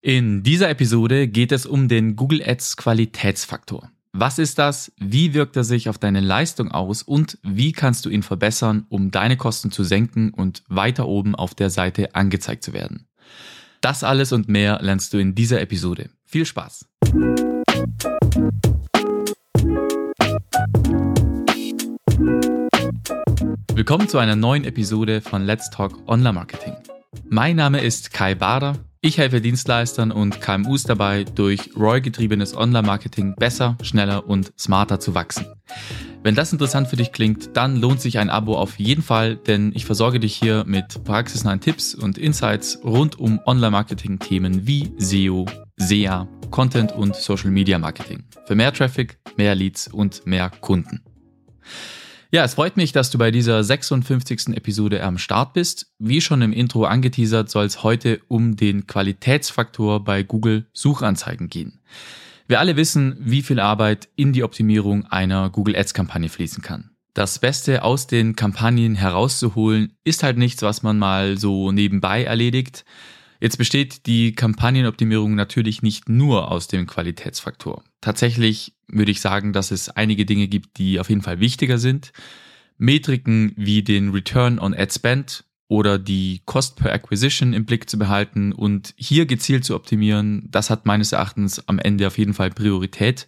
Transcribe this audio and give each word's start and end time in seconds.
In 0.00 0.44
dieser 0.44 0.70
Episode 0.70 1.26
geht 1.26 1.50
es 1.50 1.66
um 1.66 1.88
den 1.88 2.14
Google 2.14 2.40
Ads 2.40 2.76
Qualitätsfaktor. 2.76 3.90
Was 4.12 4.38
ist 4.38 4.56
das? 4.60 4.92
Wie 4.96 5.34
wirkt 5.34 5.56
er 5.56 5.64
sich 5.64 5.88
auf 5.88 5.98
deine 5.98 6.20
Leistung 6.20 6.70
aus? 6.70 7.02
Und 7.02 7.36
wie 7.42 7.72
kannst 7.72 8.06
du 8.06 8.08
ihn 8.08 8.22
verbessern, 8.22 8.86
um 8.90 9.10
deine 9.10 9.36
Kosten 9.36 9.72
zu 9.72 9.82
senken 9.82 10.30
und 10.30 10.62
weiter 10.68 11.08
oben 11.08 11.34
auf 11.34 11.56
der 11.56 11.70
Seite 11.70 12.14
angezeigt 12.14 12.62
zu 12.62 12.72
werden? 12.72 13.08
Das 13.80 14.04
alles 14.04 14.30
und 14.30 14.48
mehr 14.48 14.78
lernst 14.80 15.14
du 15.14 15.18
in 15.18 15.34
dieser 15.34 15.60
Episode. 15.60 16.10
Viel 16.24 16.46
Spaß! 16.46 16.86
Willkommen 23.74 24.08
zu 24.08 24.18
einer 24.18 24.36
neuen 24.36 24.62
Episode 24.62 25.20
von 25.20 25.44
Let's 25.44 25.70
Talk 25.70 26.06
Online 26.06 26.34
Marketing. 26.34 26.76
Mein 27.28 27.56
Name 27.56 27.80
ist 27.80 28.12
Kai 28.12 28.36
Bader. 28.36 28.76
Ich 29.00 29.16
helfe 29.16 29.40
Dienstleistern 29.40 30.10
und 30.10 30.40
KMUs 30.40 30.82
dabei, 30.82 31.22
durch 31.22 31.70
ROI-getriebenes 31.76 32.56
Online-Marketing 32.56 33.36
besser, 33.36 33.78
schneller 33.80 34.26
und 34.26 34.52
smarter 34.58 34.98
zu 34.98 35.14
wachsen. 35.14 35.46
Wenn 36.24 36.34
das 36.34 36.52
interessant 36.52 36.88
für 36.88 36.96
dich 36.96 37.12
klingt, 37.12 37.56
dann 37.56 37.76
lohnt 37.76 38.00
sich 38.00 38.18
ein 38.18 38.28
Abo 38.28 38.56
auf 38.56 38.80
jeden 38.80 39.02
Fall, 39.02 39.36
denn 39.36 39.70
ich 39.72 39.84
versorge 39.84 40.18
dich 40.18 40.34
hier 40.34 40.64
mit 40.66 41.04
praxisnahen 41.04 41.60
Tipps 41.60 41.94
und 41.94 42.18
Insights 42.18 42.80
rund 42.82 43.16
um 43.20 43.38
Online-Marketing-Themen 43.46 44.66
wie 44.66 44.92
SEO, 44.98 45.46
SEA, 45.76 46.26
Content 46.50 46.90
und 46.90 47.14
Social 47.14 47.52
Media 47.52 47.78
Marketing. 47.78 48.24
Für 48.46 48.56
mehr 48.56 48.72
Traffic, 48.72 49.18
mehr 49.36 49.54
Leads 49.54 49.86
und 49.86 50.26
mehr 50.26 50.50
Kunden. 50.60 51.04
Ja, 52.30 52.44
es 52.44 52.54
freut 52.54 52.76
mich, 52.76 52.92
dass 52.92 53.08
du 53.08 53.16
bei 53.16 53.30
dieser 53.30 53.64
56. 53.64 54.48
Episode 54.48 55.02
am 55.02 55.16
Start 55.16 55.54
bist. 55.54 55.94
Wie 55.98 56.20
schon 56.20 56.42
im 56.42 56.52
Intro 56.52 56.84
angeteasert, 56.84 57.48
soll 57.48 57.64
es 57.64 57.82
heute 57.82 58.20
um 58.28 58.54
den 58.54 58.86
Qualitätsfaktor 58.86 60.04
bei 60.04 60.22
Google 60.24 60.66
Suchanzeigen 60.74 61.48
gehen. 61.48 61.80
Wir 62.46 62.60
alle 62.60 62.76
wissen, 62.76 63.16
wie 63.18 63.40
viel 63.40 63.58
Arbeit 63.58 64.10
in 64.14 64.34
die 64.34 64.42
Optimierung 64.42 65.06
einer 65.06 65.48
Google 65.48 65.74
Ads 65.74 65.94
Kampagne 65.94 66.28
fließen 66.28 66.62
kann. 66.62 66.90
Das 67.14 67.38
Beste 67.38 67.82
aus 67.82 68.06
den 68.06 68.36
Kampagnen 68.36 68.94
herauszuholen, 68.94 69.94
ist 70.04 70.22
halt 70.22 70.36
nichts, 70.36 70.60
was 70.60 70.82
man 70.82 70.98
mal 70.98 71.38
so 71.38 71.72
nebenbei 71.72 72.24
erledigt. 72.24 72.84
Jetzt 73.40 73.56
besteht 73.56 74.06
die 74.06 74.32
Kampagnenoptimierung 74.32 75.34
natürlich 75.34 75.82
nicht 75.82 76.08
nur 76.08 76.50
aus 76.50 76.66
dem 76.66 76.86
Qualitätsfaktor. 76.86 77.84
Tatsächlich 78.00 78.74
würde 78.88 79.12
ich 79.12 79.20
sagen, 79.20 79.52
dass 79.52 79.70
es 79.70 79.88
einige 79.88 80.26
Dinge 80.26 80.48
gibt, 80.48 80.78
die 80.78 80.98
auf 80.98 81.08
jeden 81.08 81.22
Fall 81.22 81.38
wichtiger 81.40 81.78
sind. 81.78 82.12
Metriken 82.78 83.52
wie 83.56 83.82
den 83.82 84.10
Return 84.10 84.58
on 84.58 84.74
Ad 84.74 84.92
Spend 84.92 85.44
oder 85.68 85.98
die 85.98 86.42
Cost 86.46 86.76
per 86.76 86.92
Acquisition 86.92 87.52
im 87.52 87.66
Blick 87.66 87.88
zu 87.88 87.98
behalten 87.98 88.52
und 88.52 88.94
hier 88.96 89.26
gezielt 89.26 89.64
zu 89.64 89.74
optimieren, 89.74 90.48
das 90.50 90.70
hat 90.70 90.86
meines 90.86 91.12
Erachtens 91.12 91.66
am 91.68 91.78
Ende 91.78 92.06
auf 92.06 92.18
jeden 92.18 92.34
Fall 92.34 92.50
Priorität. 92.50 93.26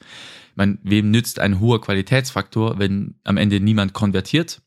Ich 0.50 0.56
meine, 0.56 0.78
wem 0.82 1.10
nützt 1.10 1.38
ein 1.38 1.60
hoher 1.60 1.80
Qualitätsfaktor, 1.80 2.78
wenn 2.78 3.14
am 3.24 3.36
Ende 3.36 3.60
niemand 3.60 3.92
konvertiert? 3.92 4.62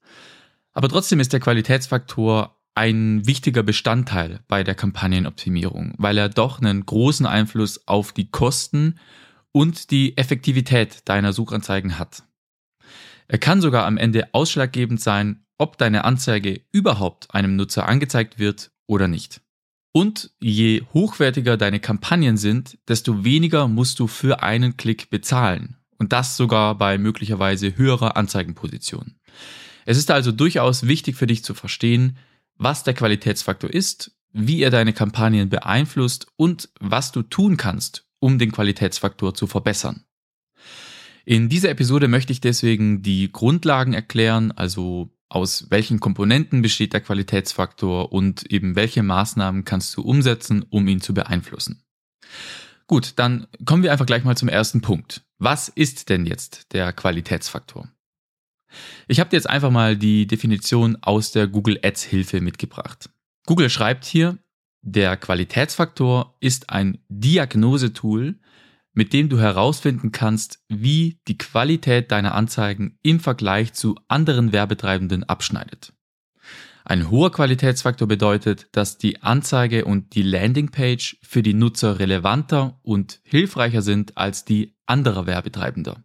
Aber 0.73 0.87
trotzdem 0.87 1.19
ist 1.19 1.33
der 1.33 1.39
Qualitätsfaktor 1.39 2.55
ein 2.75 3.25
wichtiger 3.25 3.63
Bestandteil 3.63 4.39
bei 4.47 4.63
der 4.63 4.75
Kampagnenoptimierung, 4.75 5.93
weil 5.97 6.17
er 6.17 6.29
doch 6.29 6.59
einen 6.59 6.85
großen 6.85 7.25
Einfluss 7.25 7.87
auf 7.87 8.11
die 8.11 8.29
Kosten 8.31 8.99
und 9.51 9.91
die 9.91 10.17
Effektivität 10.17 11.01
deiner 11.05 11.33
Suchanzeigen 11.33 11.99
hat. 11.99 12.23
Er 13.27 13.37
kann 13.37 13.61
sogar 13.61 13.85
am 13.85 13.97
Ende 13.97 14.33
ausschlaggebend 14.33 14.99
sein, 14.99 15.45
ob 15.57 15.77
deine 15.77 16.03
Anzeige 16.03 16.61
überhaupt 16.71 17.33
einem 17.33 17.55
Nutzer 17.55 17.87
angezeigt 17.87 18.39
wird 18.39 18.71
oder 18.87 19.07
nicht. 19.07 19.41
Und 19.93 20.31
je 20.41 20.81
hochwertiger 20.93 21.55
deine 21.55 21.79
Kampagnen 21.79 22.37
sind, 22.37 22.79
desto 22.87 23.23
weniger 23.23 23.67
musst 23.67 23.99
du 23.99 24.07
für 24.07 24.41
einen 24.41 24.75
Klick 24.75 25.11
bezahlen. 25.11 25.77
Und 25.99 26.11
das 26.11 26.35
sogar 26.35 26.75
bei 26.77 26.97
möglicherweise 26.97 27.77
höherer 27.77 28.17
Anzeigenposition. 28.17 29.15
Es 29.85 29.97
ist 29.97 30.09
also 30.09 30.31
durchaus 30.31 30.87
wichtig 30.87 31.15
für 31.15 31.27
dich 31.27 31.43
zu 31.43 31.53
verstehen, 31.53 32.17
was 32.57 32.83
der 32.83 32.93
Qualitätsfaktor 32.93 33.69
ist, 33.69 34.11
wie 34.31 34.61
er 34.61 34.71
deine 34.71 34.93
Kampagnen 34.93 35.49
beeinflusst 35.49 36.27
und 36.35 36.69
was 36.79 37.11
du 37.11 37.21
tun 37.21 37.57
kannst, 37.57 38.07
um 38.19 38.39
den 38.39 38.51
Qualitätsfaktor 38.51 39.33
zu 39.33 39.47
verbessern. 39.47 40.05
In 41.25 41.47
dieser 41.47 41.69
Episode 41.69 42.07
möchte 42.07 42.33
ich 42.33 42.41
deswegen 42.41 43.01
die 43.01 43.31
Grundlagen 43.31 43.93
erklären, 43.93 44.51
also 44.51 45.09
aus 45.29 45.67
welchen 45.69 45.99
Komponenten 45.99 46.61
besteht 46.61 46.93
der 46.93 47.01
Qualitätsfaktor 47.01 48.11
und 48.11 48.51
eben 48.51 48.75
welche 48.75 49.03
Maßnahmen 49.03 49.65
kannst 49.65 49.95
du 49.95 50.01
umsetzen, 50.01 50.65
um 50.69 50.87
ihn 50.87 51.01
zu 51.01 51.13
beeinflussen. 51.13 51.83
Gut, 52.87 53.13
dann 53.15 53.47
kommen 53.65 53.83
wir 53.83 53.91
einfach 53.91 54.05
gleich 54.05 54.23
mal 54.23 54.37
zum 54.37 54.49
ersten 54.49 54.81
Punkt. 54.81 55.23
Was 55.39 55.69
ist 55.69 56.09
denn 56.09 56.25
jetzt 56.25 56.73
der 56.73 56.91
Qualitätsfaktor? 56.93 57.89
Ich 59.07 59.19
habe 59.19 59.29
dir 59.29 59.37
jetzt 59.37 59.49
einfach 59.49 59.71
mal 59.71 59.97
die 59.97 60.27
Definition 60.27 60.97
aus 61.01 61.31
der 61.31 61.47
Google 61.47 61.79
Ads 61.83 62.03
Hilfe 62.03 62.41
mitgebracht. 62.41 63.09
Google 63.45 63.69
schreibt 63.69 64.05
hier, 64.05 64.37
der 64.81 65.15
Qualitätsfaktor 65.17 66.35
ist 66.39 66.69
ein 66.69 66.99
Diagnosetool, 67.07 68.39
mit 68.93 69.13
dem 69.13 69.29
du 69.29 69.39
herausfinden 69.39 70.11
kannst, 70.11 70.63
wie 70.69 71.19
die 71.27 71.37
Qualität 71.37 72.11
deiner 72.11 72.35
Anzeigen 72.35 72.99
im 73.01 73.19
Vergleich 73.19 73.73
zu 73.73 73.95
anderen 74.07 74.51
Werbetreibenden 74.51 75.23
abschneidet. 75.23 75.93
Ein 76.85 77.09
hoher 77.09 77.31
Qualitätsfaktor 77.31 78.07
bedeutet, 78.07 78.67
dass 78.73 78.97
die 78.97 79.23
Anzeige 79.23 79.85
und 79.85 80.15
die 80.15 80.21
Landingpage 80.21 81.17
für 81.23 81.41
die 81.41 81.53
Nutzer 81.53 81.99
relevanter 81.99 82.79
und 82.83 83.21
hilfreicher 83.23 83.81
sind 83.81 84.17
als 84.17 84.43
die 84.43 84.75
anderer 84.85 85.25
Werbetreibender. 85.25 86.03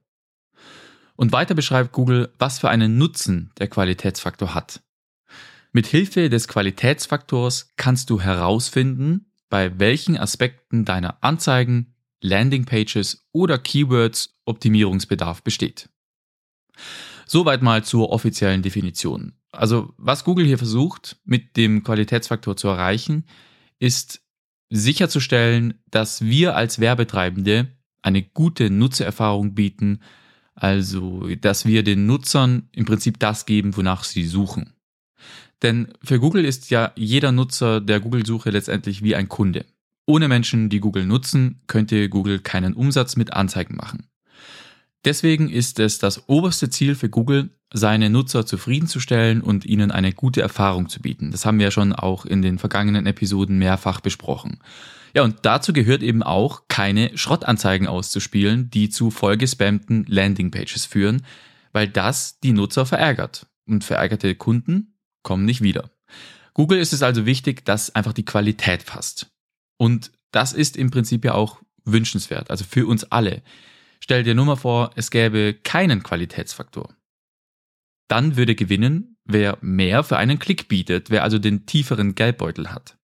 Und 1.18 1.32
weiter 1.32 1.56
beschreibt 1.56 1.90
Google, 1.90 2.32
was 2.38 2.60
für 2.60 2.70
einen 2.70 2.96
Nutzen 2.96 3.50
der 3.58 3.66
Qualitätsfaktor 3.66 4.54
hat. 4.54 4.82
Mit 5.72 5.88
Hilfe 5.88 6.30
des 6.30 6.46
Qualitätsfaktors 6.46 7.72
kannst 7.76 8.10
du 8.10 8.20
herausfinden, 8.20 9.26
bei 9.50 9.80
welchen 9.80 10.16
Aspekten 10.16 10.84
deiner 10.84 11.18
Anzeigen, 11.24 11.96
Landingpages 12.22 13.26
oder 13.32 13.58
Keywords 13.58 14.38
Optimierungsbedarf 14.44 15.42
besteht. 15.42 15.88
Soweit 17.26 17.62
mal 17.62 17.82
zur 17.82 18.10
offiziellen 18.10 18.62
Definition. 18.62 19.32
Also 19.50 19.92
was 19.96 20.22
Google 20.22 20.46
hier 20.46 20.58
versucht 20.58 21.16
mit 21.24 21.56
dem 21.56 21.82
Qualitätsfaktor 21.82 22.56
zu 22.56 22.68
erreichen, 22.68 23.24
ist 23.80 24.22
sicherzustellen, 24.70 25.82
dass 25.90 26.24
wir 26.24 26.54
als 26.54 26.78
Werbetreibende 26.78 27.76
eine 28.02 28.22
gute 28.22 28.70
Nutzererfahrung 28.70 29.56
bieten, 29.56 29.98
also 30.60 31.28
dass 31.40 31.66
wir 31.66 31.82
den 31.82 32.06
Nutzern 32.06 32.68
im 32.72 32.84
Prinzip 32.84 33.18
das 33.18 33.46
geben, 33.46 33.76
wonach 33.76 34.04
sie 34.04 34.24
suchen. 34.24 34.72
Denn 35.62 35.88
für 36.02 36.20
Google 36.20 36.44
ist 36.44 36.70
ja 36.70 36.92
jeder 36.96 37.32
Nutzer 37.32 37.80
der 37.80 38.00
Google-Suche 38.00 38.50
letztendlich 38.50 39.02
wie 39.02 39.16
ein 39.16 39.28
Kunde. 39.28 39.64
Ohne 40.06 40.28
Menschen, 40.28 40.68
die 40.68 40.80
Google 40.80 41.04
nutzen, 41.04 41.60
könnte 41.66 42.08
Google 42.08 42.38
keinen 42.38 42.74
Umsatz 42.74 43.16
mit 43.16 43.32
Anzeigen 43.32 43.76
machen. 43.76 44.06
Deswegen 45.04 45.48
ist 45.48 45.78
es 45.78 45.98
das 45.98 46.28
oberste 46.28 46.70
Ziel 46.70 46.94
für 46.94 47.08
Google, 47.08 47.50
seine 47.72 48.10
Nutzer 48.10 48.46
zufriedenzustellen 48.46 49.42
und 49.42 49.64
ihnen 49.64 49.90
eine 49.90 50.12
gute 50.12 50.40
Erfahrung 50.40 50.88
zu 50.88 51.00
bieten. 51.00 51.30
Das 51.30 51.44
haben 51.44 51.58
wir 51.58 51.66
ja 51.66 51.70
schon 51.70 51.92
auch 51.92 52.24
in 52.24 52.42
den 52.42 52.58
vergangenen 52.58 53.06
Episoden 53.06 53.58
mehrfach 53.58 54.00
besprochen. 54.00 54.58
Ja, 55.14 55.22
und 55.22 55.38
dazu 55.42 55.72
gehört 55.72 56.02
eben 56.02 56.22
auch, 56.22 56.62
keine 56.68 57.16
Schrottanzeigen 57.16 57.86
auszuspielen, 57.86 58.70
die 58.70 58.90
zu 58.90 59.10
vollgespammten 59.10 60.04
Landingpages 60.08 60.86
führen, 60.86 61.24
weil 61.72 61.88
das 61.88 62.40
die 62.40 62.52
Nutzer 62.52 62.86
verärgert. 62.86 63.46
Und 63.66 63.84
verärgerte 63.84 64.34
Kunden 64.34 64.98
kommen 65.22 65.44
nicht 65.44 65.60
wieder. 65.60 65.90
Google 66.54 66.78
ist 66.78 66.92
es 66.92 67.02
also 67.02 67.26
wichtig, 67.26 67.64
dass 67.64 67.94
einfach 67.94 68.12
die 68.12 68.24
Qualität 68.24 68.86
passt. 68.86 69.30
Und 69.76 70.10
das 70.30 70.52
ist 70.52 70.76
im 70.76 70.90
Prinzip 70.90 71.24
ja 71.24 71.34
auch 71.34 71.60
wünschenswert, 71.84 72.50
also 72.50 72.64
für 72.64 72.86
uns 72.86 73.04
alle. 73.04 73.42
Stell 74.00 74.22
dir 74.22 74.34
nur 74.34 74.44
mal 74.44 74.56
vor, 74.56 74.90
es 74.96 75.10
gäbe 75.10 75.54
keinen 75.54 76.02
Qualitätsfaktor. 76.02 76.94
Dann 78.08 78.36
würde 78.36 78.54
gewinnen, 78.54 79.16
wer 79.24 79.58
mehr 79.60 80.02
für 80.02 80.16
einen 80.16 80.38
Klick 80.38 80.68
bietet, 80.68 81.10
wer 81.10 81.22
also 81.22 81.38
den 81.38 81.66
tieferen 81.66 82.14
Geldbeutel 82.14 82.72
hat. 82.72 82.96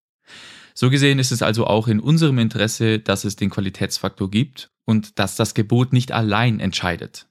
So 0.74 0.90
gesehen 0.90 1.18
ist 1.18 1.30
es 1.30 1.42
also 1.42 1.66
auch 1.66 1.88
in 1.88 2.00
unserem 2.00 2.38
Interesse, 2.38 2.98
dass 2.98 3.24
es 3.24 3.36
den 3.36 3.50
Qualitätsfaktor 3.50 4.30
gibt 4.30 4.70
und 4.84 5.18
dass 5.18 5.36
das 5.36 5.54
Gebot 5.54 5.92
nicht 5.92 6.12
allein 6.12 6.60
entscheidet. 6.60 7.28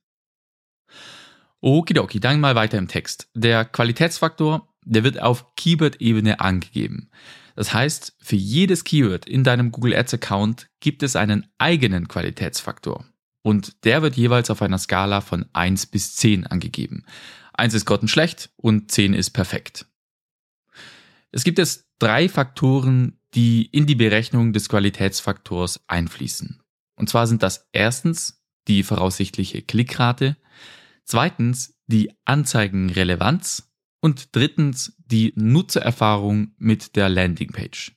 Okidoki, 1.60 2.20
dann 2.20 2.40
mal 2.40 2.56
weiter 2.56 2.78
im 2.78 2.88
Text. 2.88 3.30
Der 3.36 3.66
Qualitätsfaktor 3.66 4.68
der 4.86 5.04
wird 5.04 5.22
auf 5.22 5.56
Keyword-Ebene 5.56 6.40
angegeben. 6.40 7.10
Das 7.56 7.74
heißt, 7.74 8.16
für 8.20 8.36
jedes 8.36 8.84
Keyword 8.84 9.28
in 9.28 9.44
deinem 9.44 9.72
Google 9.72 9.96
Ads 9.96 10.16
Account 10.16 10.68
gibt 10.80 11.04
es 11.04 11.16
einen 11.16 11.48
eigenen 11.58 12.08
Qualitätsfaktor. 12.08 13.06
Und 13.44 13.84
der 13.86 14.02
wird 14.02 14.16
jeweils 14.16 14.50
auf 14.50 14.62
einer 14.62 14.78
Skala 14.78 15.22
von 15.22 15.46
1 15.54 15.88
bis 15.88 16.16
10 16.16 16.48
angegeben. 16.48 17.06
1 17.54 17.74
ist 17.74 17.86
grottenschlecht 17.86 18.52
und 18.56 18.92
10 18.92 19.14
ist 19.14 19.32
perfekt. 19.32 19.86
Es 21.32 21.44
gibt 21.44 21.58
jetzt 21.60 21.86
drei 22.00 22.30
Faktoren, 22.30 23.20
die 23.36 23.66
in 23.66 23.86
die 23.86 23.96
Berechnung 23.96 24.54
des 24.54 24.70
Qualitätsfaktors 24.70 25.84
einfließen. 25.88 26.62
Und 26.96 27.10
zwar 27.10 27.28
sind 27.28 27.44
das 27.44 27.68
erstens 27.72 28.44
die 28.68 28.84
voraussichtliche 28.84 29.62
Klickrate, 29.62 30.38
zweitens 31.06 31.76
die 31.88 32.12
Anzeigenrelevanz 32.26 33.74
und 34.02 34.36
drittens 34.36 34.96
die 35.06 35.34
Nutzererfahrung 35.36 36.54
mit 36.58 36.96
der 36.96 37.10
Landingpage. 37.10 37.94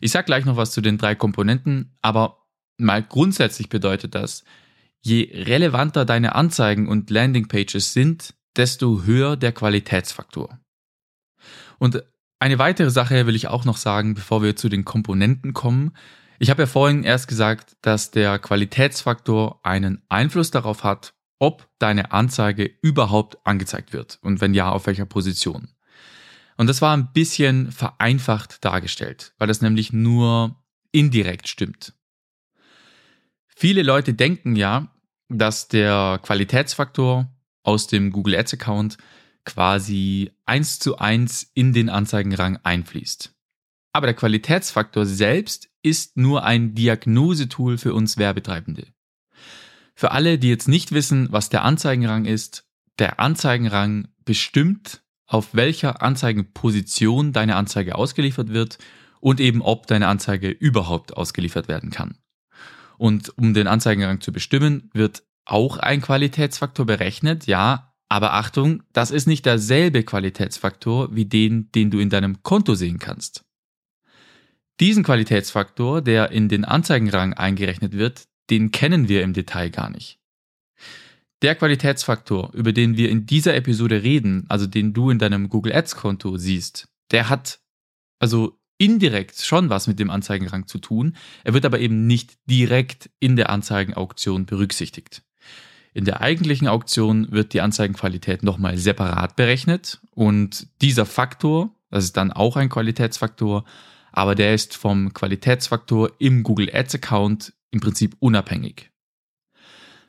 Ich 0.00 0.12
sage 0.12 0.26
gleich 0.26 0.44
noch 0.44 0.56
was 0.56 0.72
zu 0.72 0.80
den 0.80 0.98
drei 0.98 1.14
Komponenten, 1.14 1.96
aber 2.02 2.46
mal 2.78 3.02
grundsätzlich 3.02 3.68
bedeutet 3.68 4.14
das, 4.14 4.44
je 5.02 5.30
relevanter 5.32 6.04
deine 6.04 6.34
Anzeigen 6.34 6.88
und 6.88 7.10
Landingpages 7.10 7.92
sind, 7.92 8.34
desto 8.56 9.04
höher 9.04 9.36
der 9.36 9.52
Qualitätsfaktor. 9.52 10.58
Und 11.78 12.02
eine 12.38 12.58
weitere 12.58 12.90
Sache 12.90 13.26
will 13.26 13.34
ich 13.34 13.48
auch 13.48 13.64
noch 13.64 13.76
sagen, 13.76 14.14
bevor 14.14 14.42
wir 14.42 14.56
zu 14.56 14.68
den 14.68 14.84
Komponenten 14.84 15.52
kommen. 15.54 15.96
Ich 16.38 16.50
habe 16.50 16.62
ja 16.62 16.66
vorhin 16.66 17.02
erst 17.02 17.28
gesagt, 17.28 17.76
dass 17.80 18.10
der 18.10 18.38
Qualitätsfaktor 18.38 19.60
einen 19.62 20.02
Einfluss 20.08 20.50
darauf 20.50 20.84
hat, 20.84 21.14
ob 21.38 21.68
deine 21.78 22.12
Anzeige 22.12 22.70
überhaupt 22.82 23.38
angezeigt 23.44 23.92
wird 23.92 24.18
und 24.22 24.40
wenn 24.40 24.54
ja, 24.54 24.70
auf 24.70 24.86
welcher 24.86 25.06
Position. 25.06 25.68
Und 26.56 26.68
das 26.68 26.80
war 26.80 26.96
ein 26.96 27.12
bisschen 27.12 27.72
vereinfacht 27.72 28.64
dargestellt, 28.64 29.34
weil 29.38 29.48
das 29.48 29.60
nämlich 29.60 29.92
nur 29.92 30.56
indirekt 30.92 31.48
stimmt. 31.48 31.94
Viele 33.46 33.82
Leute 33.82 34.14
denken 34.14 34.56
ja, 34.56 34.88
dass 35.28 35.68
der 35.68 36.20
Qualitätsfaktor 36.22 37.30
aus 37.62 37.86
dem 37.86 38.10
Google 38.12 38.36
Ads 38.36 38.54
Account 38.54 38.98
quasi 39.46 40.32
eins 40.44 40.78
zu 40.78 40.98
eins 40.98 41.50
in 41.54 41.72
den 41.72 41.88
Anzeigenrang 41.88 42.58
einfließt. 42.62 43.34
Aber 43.94 44.06
der 44.06 44.14
Qualitätsfaktor 44.14 45.06
selbst 45.06 45.70
ist 45.82 46.18
nur 46.18 46.44
ein 46.44 46.74
Diagnosetool 46.74 47.78
für 47.78 47.94
uns 47.94 48.18
Werbetreibende. 48.18 48.88
Für 49.94 50.10
alle, 50.10 50.38
die 50.38 50.50
jetzt 50.50 50.68
nicht 50.68 50.92
wissen, 50.92 51.28
was 51.32 51.48
der 51.48 51.64
Anzeigenrang 51.64 52.26
ist, 52.26 52.66
der 52.98 53.18
Anzeigenrang 53.18 54.08
bestimmt, 54.26 55.02
auf 55.26 55.54
welcher 55.54 56.02
Anzeigenposition 56.02 57.32
deine 57.32 57.56
Anzeige 57.56 57.94
ausgeliefert 57.94 58.50
wird 58.50 58.78
und 59.20 59.40
eben 59.40 59.62
ob 59.62 59.86
deine 59.86 60.08
Anzeige 60.08 60.50
überhaupt 60.50 61.16
ausgeliefert 61.16 61.68
werden 61.68 61.90
kann. 61.90 62.18
Und 62.98 63.36
um 63.38 63.54
den 63.54 63.66
Anzeigenrang 63.66 64.20
zu 64.20 64.32
bestimmen, 64.32 64.90
wird 64.92 65.22
auch 65.44 65.78
ein 65.78 66.02
Qualitätsfaktor 66.02 66.86
berechnet, 66.86 67.46
ja, 67.46 67.95
aber 68.08 68.34
Achtung, 68.34 68.82
das 68.92 69.10
ist 69.10 69.26
nicht 69.26 69.46
derselbe 69.46 70.02
Qualitätsfaktor 70.02 71.14
wie 71.14 71.24
den, 71.24 71.70
den 71.72 71.90
du 71.90 71.98
in 71.98 72.10
deinem 72.10 72.42
Konto 72.42 72.74
sehen 72.74 72.98
kannst. 72.98 73.44
Diesen 74.78 75.04
Qualitätsfaktor, 75.04 76.02
der 76.02 76.30
in 76.30 76.48
den 76.48 76.64
Anzeigenrang 76.64 77.32
eingerechnet 77.32 77.92
wird, 77.94 78.28
den 78.50 78.70
kennen 78.70 79.08
wir 79.08 79.22
im 79.22 79.32
Detail 79.32 79.70
gar 79.70 79.90
nicht. 79.90 80.20
Der 81.42 81.54
Qualitätsfaktor, 81.54 82.52
über 82.54 82.72
den 82.72 82.96
wir 82.96 83.10
in 83.10 83.26
dieser 83.26 83.54
Episode 83.54 84.02
reden, 84.02 84.46
also 84.48 84.66
den 84.66 84.92
du 84.92 85.10
in 85.10 85.18
deinem 85.18 85.48
Google 85.48 85.74
Ads 85.74 85.96
Konto 85.96 86.36
siehst, 86.36 86.88
der 87.10 87.28
hat 87.28 87.60
also 88.18 88.58
indirekt 88.78 89.40
schon 89.40 89.70
was 89.70 89.86
mit 89.86 89.98
dem 89.98 90.10
Anzeigenrang 90.10 90.66
zu 90.66 90.78
tun, 90.78 91.16
er 91.44 91.54
wird 91.54 91.64
aber 91.64 91.80
eben 91.80 92.06
nicht 92.06 92.38
direkt 92.48 93.10
in 93.20 93.36
der 93.36 93.50
Anzeigenauktion 93.50 94.46
berücksichtigt. 94.46 95.22
In 95.96 96.04
der 96.04 96.20
eigentlichen 96.20 96.68
Auktion 96.68 97.32
wird 97.32 97.54
die 97.54 97.62
Anzeigenqualität 97.62 98.42
nochmal 98.42 98.76
separat 98.76 99.34
berechnet 99.34 99.98
und 100.10 100.66
dieser 100.82 101.06
Faktor, 101.06 101.70
das 101.88 102.04
ist 102.04 102.18
dann 102.18 102.32
auch 102.32 102.58
ein 102.58 102.68
Qualitätsfaktor, 102.68 103.64
aber 104.12 104.34
der 104.34 104.52
ist 104.52 104.76
vom 104.76 105.14
Qualitätsfaktor 105.14 106.10
im 106.18 106.42
Google 106.42 106.68
Ads 106.70 106.96
Account 106.96 107.54
im 107.70 107.80
Prinzip 107.80 108.14
unabhängig. 108.18 108.90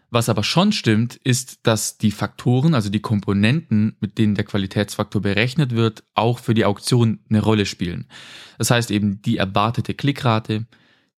Was 0.09 0.27
aber 0.27 0.43
schon 0.43 0.73
stimmt, 0.73 1.15
ist, 1.23 1.65
dass 1.65 1.97
die 1.97 2.11
Faktoren, 2.11 2.73
also 2.73 2.89
die 2.89 2.99
Komponenten, 2.99 3.95
mit 4.01 4.17
denen 4.17 4.35
der 4.35 4.43
Qualitätsfaktor 4.43 5.21
berechnet 5.21 5.73
wird, 5.73 6.03
auch 6.15 6.39
für 6.39 6.53
die 6.53 6.65
Auktion 6.65 7.21
eine 7.29 7.41
Rolle 7.41 7.65
spielen. 7.65 8.09
Das 8.57 8.71
heißt 8.71 8.91
eben 8.91 9.21
die 9.21 9.37
erwartete 9.37 9.93
Klickrate, 9.93 10.67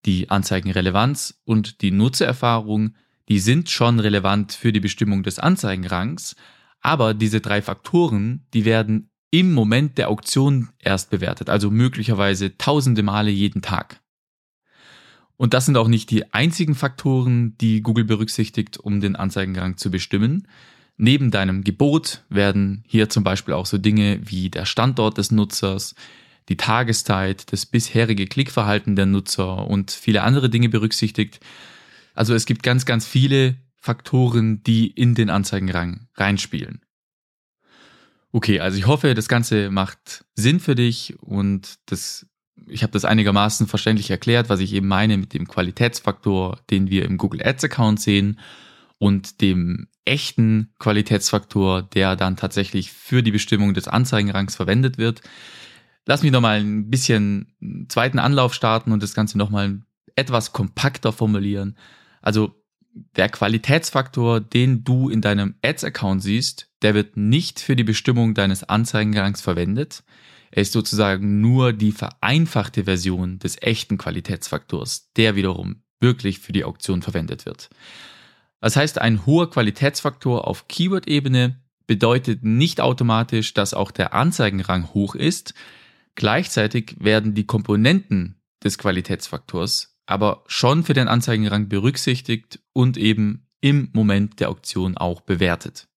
die 0.06 0.30
Anzeigenrelevanz 0.30 1.42
und 1.44 1.82
die 1.82 1.90
Nutzererfahrung 1.90 2.94
die 3.30 3.40
sind 3.40 3.70
schon 3.70 4.00
relevant 4.00 4.54
für 4.54 4.74
die 4.74 4.80
Bestimmung 4.80 5.24
des 5.24 5.40
Anzeigenrangs, 5.40 6.36
aber 6.82 7.14
diese 7.14 7.42
drei 7.42 7.62
Faktoren, 7.62 8.46
die 8.54 8.66
werden 8.66 9.10
im 9.32 9.54
Moment 9.54 9.98
der 9.98 10.10
Auktion 10.10 10.70
erst 10.80 11.12
bewertet, 11.12 11.50
also 11.50 11.70
möglicherweise 11.70 12.58
tausende 12.58 13.04
Male 13.04 13.30
jeden 13.30 13.62
Tag. 13.62 14.02
Und 15.38 15.54
das 15.54 15.66
sind 15.66 15.78
auch 15.78 15.88
nicht 15.88 16.10
die 16.10 16.34
einzigen 16.34 16.76
Faktoren, 16.76 17.56
die 17.60 17.82
Google 17.82 18.04
berücksichtigt, 18.04 18.78
um 18.78 19.00
den 19.00 19.16
Anzeigenrang 19.16 19.78
zu 19.78 19.90
bestimmen. 19.92 20.48
Neben 20.98 21.32
deinem 21.32 21.64
Gebot 21.64 22.26
werden 22.28 22.84
hier 22.88 23.08
zum 23.10 23.24
Beispiel 23.24 23.54
auch 23.54 23.66
so 23.66 23.78
Dinge 23.78 24.20
wie 24.24 24.50
der 24.50 24.66
Standort 24.66 25.18
des 25.18 25.32
Nutzers, 25.32 25.96
die 26.50 26.58
Tageszeit, 26.58 27.54
das 27.54 27.66
bisherige 27.66 28.26
Klickverhalten 28.26 28.96
der 28.98 29.06
Nutzer 29.06 29.68
und 29.68 29.92
viele 29.92 30.24
andere 30.24 30.50
Dinge 30.50 30.68
berücksichtigt, 30.68 31.40
also 32.20 32.36
es 32.36 32.46
gibt 32.46 32.64
ganz, 32.64 32.84
ganz 32.84 33.08
viele 33.08 33.56
Faktoren, 33.78 34.62
die 34.62 34.88
in 34.88 35.16
den 35.16 35.30
Anzeigenrang 35.30 36.10
reinspielen. 36.16 36.82
Okay, 38.34 38.60
also 38.60 38.78
ich 38.78 38.88
hoffe, 38.88 39.14
das 39.14 39.30
Ganze 39.30 39.72
macht 39.72 40.26
Sinn 40.36 40.60
für 40.60 40.76
dich 40.76 41.18
und 41.22 41.80
das, 41.86 42.28
ich 42.68 42.84
habe 42.84 42.92
das 42.92 43.06
einigermaßen 43.06 43.68
verständlich 43.68 44.12
erklärt, 44.12 44.50
was 44.50 44.60
ich 44.60 44.74
eben 44.74 44.90
meine 44.90 45.16
mit 45.16 45.34
dem 45.34 45.48
Qualitätsfaktor, 45.48 46.60
den 46.70 46.90
wir 46.90 47.06
im 47.06 47.18
Google 47.18 47.42
Ads 47.42 47.64
Account 47.64 48.02
sehen 48.02 48.38
und 48.98 49.40
dem 49.40 49.88
echten 50.04 50.74
Qualitätsfaktor, 50.78 51.84
der 51.84 52.18
dann 52.18 52.36
tatsächlich 52.36 52.92
für 52.92 53.24
die 53.24 53.32
Bestimmung 53.32 53.74
des 53.74 53.88
Anzeigenrangs 53.88 54.58
verwendet 54.58 54.98
wird. 54.98 55.22
Lass 56.06 56.22
mich 56.22 56.34
nochmal 56.34 56.60
ein 56.60 56.90
bisschen 56.90 57.54
einen 57.62 57.88
zweiten 57.88 58.20
Anlauf 58.20 58.54
starten 58.54 58.92
und 58.92 59.02
das 59.02 59.14
Ganze 59.14 59.38
nochmal 59.38 59.84
etwas 60.18 60.52
kompakter 60.52 61.14
formulieren. 61.14 61.78
Also 62.22 62.56
der 63.16 63.30
Qualitätsfaktor, 63.30 64.40
den 64.40 64.84
du 64.84 65.10
in 65.10 65.22
deinem 65.22 65.56
Ads-Account 65.64 66.24
siehst, 66.24 66.70
der 66.82 66.94
wird 66.96 67.18
nicht 67.18 67.60
für 67.60 67.76
die 67.76 67.84
Bestimmung 67.84 68.34
deines 68.34 68.64
Anzeigenrangs 68.64 69.42
verwendet. 69.42 70.04
Er 70.52 70.64
ist 70.64 70.74
sozusagen 70.74 71.42
nur 71.42 71.74
die 71.74 71.92
vereinfachte 71.92 72.86
Version 72.86 73.40
des 73.40 73.62
echten 73.62 73.98
Qualitätsfaktors, 73.98 75.12
der 75.16 75.36
wiederum 75.36 75.84
wirklich 76.00 76.40
für 76.40 76.54
die 76.54 76.64
Auktion 76.64 77.02
verwendet 77.02 77.46
wird. 77.46 77.70
Das 78.62 78.76
heißt, 78.76 79.00
ein 79.00 79.26
hoher 79.26 79.50
Qualitätsfaktor 79.50 80.48
auf 80.48 80.68
Keyword-Ebene 80.68 81.62
bedeutet 81.88 82.44
nicht 82.44 82.82
automatisch, 82.82 83.54
dass 83.54 83.74
auch 83.74 83.92
der 83.92 84.14
Anzeigenrang 84.14 84.94
hoch 84.94 85.16
ist. 85.16 85.54
Gleichzeitig 86.16 86.96
werden 87.00 87.34
die 87.34 87.46
Komponenten 87.46 88.42
des 88.64 88.78
Qualitätsfaktors 88.78 89.98
aber 90.10 90.44
schon 90.48 90.84
für 90.84 90.94
den 90.94 91.08
Anzeigenrang 91.08 91.70
berücksichtigt 91.70 92.60
und 92.74 92.98
eben 92.98 93.48
im 93.62 93.90
Moment 93.94 94.40
der 94.40 94.50
Auktion 94.50 94.98
auch 94.98 95.22
bewertet. 95.22 95.88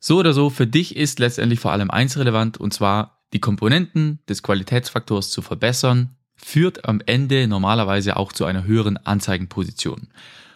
So 0.00 0.18
oder 0.18 0.32
so, 0.32 0.48
für 0.48 0.66
dich 0.66 0.96
ist 0.96 1.18
letztendlich 1.18 1.60
vor 1.60 1.72
allem 1.72 1.90
eins 1.90 2.16
relevant 2.16 2.56
und 2.56 2.72
zwar 2.72 3.22
die 3.34 3.40
Komponenten 3.40 4.20
des 4.30 4.42
Qualitätsfaktors 4.42 5.30
zu 5.30 5.42
verbessern, 5.42 6.16
führt 6.36 6.86
am 6.86 7.02
Ende 7.04 7.46
normalerweise 7.48 8.16
auch 8.16 8.32
zu 8.32 8.46
einer 8.46 8.64
höheren 8.64 8.96
Anzeigenposition. 8.96 10.08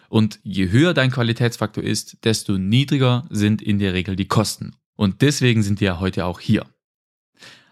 Und 0.09 0.39
je 0.41 0.71
höher 0.71 0.95
dein 0.95 1.11
Qualitätsfaktor 1.11 1.83
ist, 1.83 2.25
desto 2.25 2.57
niedriger 2.57 3.27
sind 3.29 3.61
in 3.61 3.77
der 3.77 3.93
Regel 3.93 4.15
die 4.15 4.27
Kosten. 4.27 4.75
Und 4.95 5.21
deswegen 5.21 5.61
sind 5.61 5.79
wir 5.79 5.99
heute 5.99 6.25
auch 6.25 6.39
hier. 6.39 6.65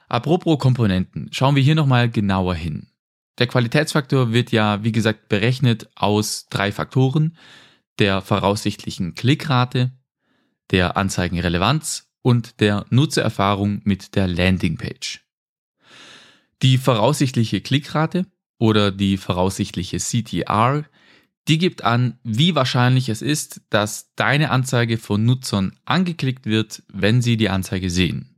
Apropos 0.08 0.60
Komponenten, 0.60 1.30
schauen 1.32 1.56
wir 1.56 1.64
hier 1.64 1.76
nochmal 1.76 2.08
genauer 2.08 2.54
hin. 2.54 2.88
Der 3.38 3.48
Qualitätsfaktor 3.48 4.32
wird 4.32 4.52
ja, 4.52 4.84
wie 4.84 4.92
gesagt, 4.92 5.28
berechnet 5.28 5.90
aus 5.96 6.48
drei 6.50 6.72
Faktoren, 6.72 7.38
der 8.00 8.22
voraussichtlichen 8.22 9.16
Klickrate, 9.16 9.92
der 10.72 10.98
Anzeigenrelevanz 10.98 12.08
und 12.22 12.60
der 12.60 12.86
Nutzererfahrung 12.90 13.82
mit 13.84 14.16
der 14.16 14.28
Landingpage. 14.28 15.22
Die 16.62 16.78
voraussichtliche 16.78 17.62
Klickrate 17.62 18.26
oder 18.58 18.92
die 18.92 19.18
voraussichtliche 19.18 19.98
CTR, 19.98 20.86
die 21.48 21.58
gibt 21.58 21.84
an, 21.84 22.18
wie 22.24 22.56
wahrscheinlich 22.56 23.10
es 23.10 23.22
ist, 23.22 23.62
dass 23.70 24.14
deine 24.16 24.50
Anzeige 24.50 24.98
von 24.98 25.24
Nutzern 25.26 25.78
angeklickt 25.86 26.46
wird, 26.46 26.82
wenn 26.88 27.22
sie 27.22 27.38
die 27.38 27.50
Anzeige 27.50 27.90
sehen. 27.90 28.35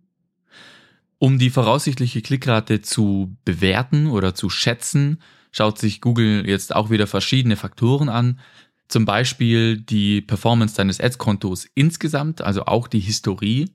Um 1.19 1.39
die 1.39 1.49
voraussichtliche 1.49 2.21
Klickrate 2.21 2.81
zu 2.81 3.35
bewerten 3.43 4.07
oder 4.07 4.35
zu 4.35 4.49
schätzen, 4.49 5.21
schaut 5.51 5.79
sich 5.79 6.01
Google 6.01 6.47
jetzt 6.47 6.75
auch 6.75 6.89
wieder 6.89 7.07
verschiedene 7.07 7.55
Faktoren 7.55 8.09
an. 8.09 8.39
Zum 8.87 9.05
Beispiel 9.05 9.77
die 9.77 10.21
Performance 10.21 10.75
deines 10.75 10.99
Ads-Kontos 10.99 11.67
insgesamt, 11.73 12.41
also 12.41 12.65
auch 12.65 12.87
die 12.87 12.99
Historie, 12.99 13.71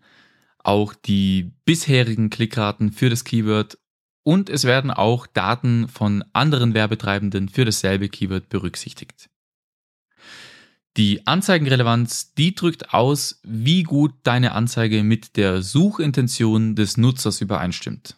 auch 0.59 0.95
die 0.95 1.53
bisherigen 1.65 2.31
Klickraten 2.31 2.93
für 2.93 3.11
das 3.11 3.25
Keyword 3.25 3.79
und 4.23 4.49
es 4.49 4.65
werden 4.65 4.93
auch 4.93 5.27
Daten 5.27 5.89
von 5.89 6.25
anderen 6.33 6.75
Werbetreibenden 6.75 7.49
für 7.49 7.65
dasselbe 7.65 8.09
Keyword 8.09 8.49
berücksichtigt. 8.49 9.32
Die 10.99 11.27
Anzeigenrelevanz, 11.27 12.35
die 12.35 12.55
drückt 12.55 12.93
aus, 12.93 13.41
wie 13.43 13.83
gut 13.83 14.13
deine 14.25 14.53
Anzeige 14.53 15.03
mit 15.03 15.37
der 15.37 15.63
Suchintention 15.63 16.75
des 16.75 16.99
Nutzers 16.99 17.41
übereinstimmt. 17.41 18.17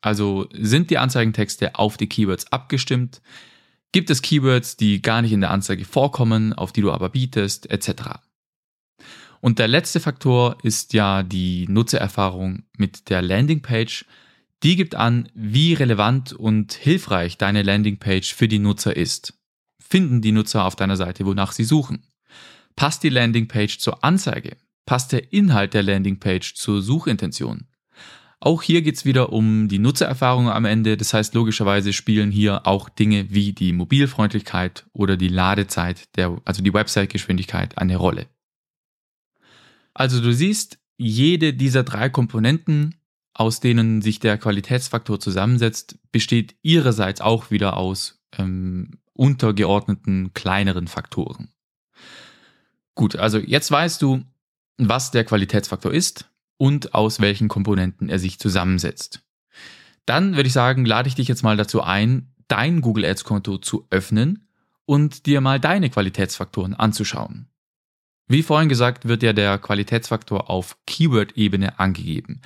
Also 0.00 0.48
sind 0.52 0.90
die 0.90 0.98
Anzeigentexte 0.98 1.76
auf 1.76 1.96
die 1.96 2.08
Keywords 2.08 2.50
abgestimmt? 2.52 3.20
Gibt 3.92 4.10
es 4.10 4.22
Keywords, 4.22 4.76
die 4.76 5.00
gar 5.00 5.22
nicht 5.22 5.32
in 5.32 5.40
der 5.40 5.50
Anzeige 5.50 5.84
vorkommen, 5.84 6.52
auf 6.52 6.72
die 6.72 6.82
du 6.82 6.92
aber 6.92 7.08
bietest, 7.08 7.70
etc. 7.70 8.18
Und 9.40 9.58
der 9.60 9.68
letzte 9.68 10.00
Faktor 10.00 10.58
ist 10.62 10.94
ja 10.94 11.22
die 11.22 11.66
Nutzererfahrung 11.68 12.64
mit 12.76 13.08
der 13.10 13.22
Landingpage. 13.22 14.04
Die 14.64 14.74
gibt 14.74 14.96
an, 14.96 15.28
wie 15.34 15.74
relevant 15.74 16.32
und 16.32 16.74
hilfreich 16.74 17.38
deine 17.38 17.62
Landingpage 17.62 18.34
für 18.34 18.48
die 18.48 18.58
Nutzer 18.58 18.96
ist. 18.96 19.34
Finden 19.88 20.20
die 20.20 20.32
Nutzer 20.32 20.64
auf 20.64 20.76
deiner 20.76 20.96
Seite, 20.96 21.24
wonach 21.24 21.52
sie 21.52 21.64
suchen? 21.64 22.02
Passt 22.76 23.02
die 23.02 23.08
Landingpage 23.08 23.78
zur 23.78 24.04
Anzeige? 24.04 24.56
Passt 24.84 25.12
der 25.12 25.32
Inhalt 25.32 25.74
der 25.74 25.82
Landingpage 25.82 26.54
zur 26.54 26.82
Suchintention? 26.82 27.66
Auch 28.40 28.62
hier 28.62 28.82
geht's 28.82 29.04
wieder 29.04 29.32
um 29.32 29.66
die 29.66 29.80
Nutzererfahrung 29.80 30.48
am 30.48 30.64
Ende. 30.64 30.96
Das 30.96 31.12
heißt, 31.12 31.34
logischerweise 31.34 31.92
spielen 31.92 32.30
hier 32.30 32.66
auch 32.66 32.88
Dinge 32.88 33.30
wie 33.30 33.52
die 33.52 33.72
Mobilfreundlichkeit 33.72 34.86
oder 34.92 35.16
die 35.16 35.28
Ladezeit, 35.28 36.16
der, 36.16 36.40
also 36.44 36.62
die 36.62 36.72
Website-Geschwindigkeit 36.72 37.78
eine 37.78 37.96
Rolle. 37.96 38.26
Also 39.94 40.20
du 40.20 40.32
siehst, 40.32 40.78
jede 40.96 41.54
dieser 41.54 41.82
drei 41.82 42.08
Komponenten, 42.08 42.94
aus 43.34 43.60
denen 43.60 44.02
sich 44.02 44.20
der 44.20 44.38
Qualitätsfaktor 44.38 45.18
zusammensetzt, 45.18 45.98
besteht 46.12 46.56
ihrerseits 46.62 47.20
auch 47.20 47.50
wieder 47.50 47.76
aus 47.76 48.22
ähm, 48.36 48.98
untergeordneten 49.18 50.32
kleineren 50.32 50.86
Faktoren. 50.86 51.50
Gut, 52.94 53.16
also 53.16 53.38
jetzt 53.38 53.70
weißt 53.70 54.00
du, 54.00 54.22
was 54.78 55.10
der 55.10 55.24
Qualitätsfaktor 55.24 55.92
ist 55.92 56.30
und 56.56 56.94
aus 56.94 57.20
welchen 57.20 57.48
Komponenten 57.48 58.08
er 58.08 58.18
sich 58.18 58.38
zusammensetzt. 58.38 59.22
Dann 60.06 60.36
würde 60.36 60.46
ich 60.46 60.52
sagen, 60.52 60.84
lade 60.84 61.08
ich 61.08 61.16
dich 61.16 61.28
jetzt 61.28 61.42
mal 61.42 61.56
dazu 61.56 61.82
ein, 61.82 62.32
dein 62.46 62.80
Google 62.80 63.04
Ads 63.04 63.24
Konto 63.24 63.58
zu 63.58 63.86
öffnen 63.90 64.48
und 64.86 65.26
dir 65.26 65.40
mal 65.40 65.60
deine 65.60 65.90
Qualitätsfaktoren 65.90 66.74
anzuschauen. 66.74 67.48
Wie 68.28 68.42
vorhin 68.42 68.68
gesagt, 68.68 69.08
wird 69.08 69.22
ja 69.22 69.32
der 69.32 69.58
Qualitätsfaktor 69.58 70.48
auf 70.48 70.76
Keyword-Ebene 70.86 71.78
angegeben. 71.78 72.40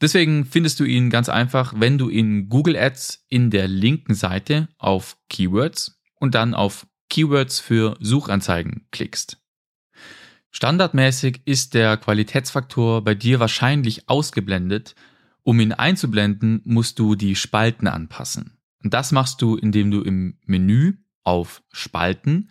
Deswegen 0.00 0.44
findest 0.44 0.80
du 0.80 0.84
ihn 0.84 1.10
ganz 1.10 1.28
einfach, 1.28 1.74
wenn 1.76 1.98
du 1.98 2.08
in 2.08 2.48
Google 2.48 2.76
Ads 2.76 3.24
in 3.28 3.50
der 3.50 3.68
linken 3.68 4.14
Seite 4.14 4.68
auf 4.78 5.16
Keywords 5.28 6.00
und 6.16 6.34
dann 6.34 6.54
auf 6.54 6.86
Keywords 7.08 7.60
für 7.60 7.96
Suchanzeigen 8.00 8.86
klickst. 8.90 9.38
Standardmäßig 10.50 11.42
ist 11.46 11.74
der 11.74 11.96
Qualitätsfaktor 11.96 13.02
bei 13.02 13.14
dir 13.14 13.40
wahrscheinlich 13.40 14.08
ausgeblendet. 14.08 14.94
Um 15.42 15.58
ihn 15.58 15.72
einzublenden, 15.72 16.62
musst 16.64 16.98
du 16.98 17.16
die 17.16 17.34
Spalten 17.34 17.88
anpassen. 17.88 18.56
Und 18.82 18.94
das 18.94 19.12
machst 19.12 19.42
du, 19.42 19.56
indem 19.56 19.90
du 19.90 20.02
im 20.02 20.38
Menü 20.44 20.94
auf 21.24 21.62
Spalten 21.72 22.50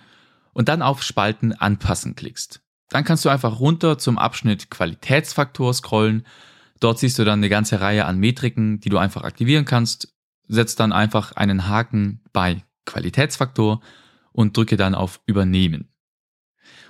und 0.53 0.67
dann 0.67 0.81
auf 0.81 1.03
Spalten 1.03 1.53
anpassen 1.53 2.15
klickst. 2.15 2.61
Dann 2.89 3.03
kannst 3.03 3.23
du 3.25 3.29
einfach 3.29 3.59
runter 3.59 3.97
zum 3.97 4.17
Abschnitt 4.17 4.69
Qualitätsfaktor 4.69 5.73
scrollen. 5.73 6.25
Dort 6.83 6.99
siehst 6.99 7.17
du 7.17 7.23
dann 7.23 7.39
eine 7.39 7.47
ganze 7.47 7.79
Reihe 7.79 8.03
an 8.05 8.19
Metriken, 8.19 8.81
die 8.81 8.89
du 8.89 8.97
einfach 8.97 9.23
aktivieren 9.23 9.63
kannst. 9.63 10.13
Setz 10.49 10.75
dann 10.75 10.91
einfach 10.91 11.31
einen 11.31 11.69
Haken 11.69 12.21
bei 12.33 12.65
Qualitätsfaktor 12.85 13.81
und 14.33 14.57
drücke 14.57 14.75
dann 14.75 14.93
auf 14.93 15.21
Übernehmen. 15.25 15.87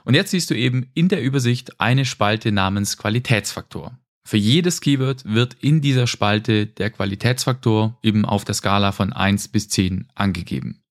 Und 0.03 0.15
jetzt 0.15 0.31
siehst 0.31 0.50
du 0.50 0.55
eben 0.55 0.89
in 0.95 1.09
der 1.09 1.21
Übersicht 1.21 1.79
eine 1.79 2.05
Spalte 2.05 2.51
namens 2.51 2.97
Qualitätsfaktor. 2.97 4.00
Für 4.25 4.38
jedes 4.38 4.81
Keyword 4.81 5.25
wird 5.25 5.53
in 5.59 5.79
dieser 5.79 6.07
Spalte 6.07 6.65
der 6.65 6.89
Qualitätsfaktor 6.89 8.00
eben 8.01 8.25
auf 8.25 8.45
der 8.45 8.55
Skala 8.55 8.93
von 8.93 9.13
1 9.13 9.50
bis 9.50 9.69
10 9.69 10.07
angegeben. 10.15 10.81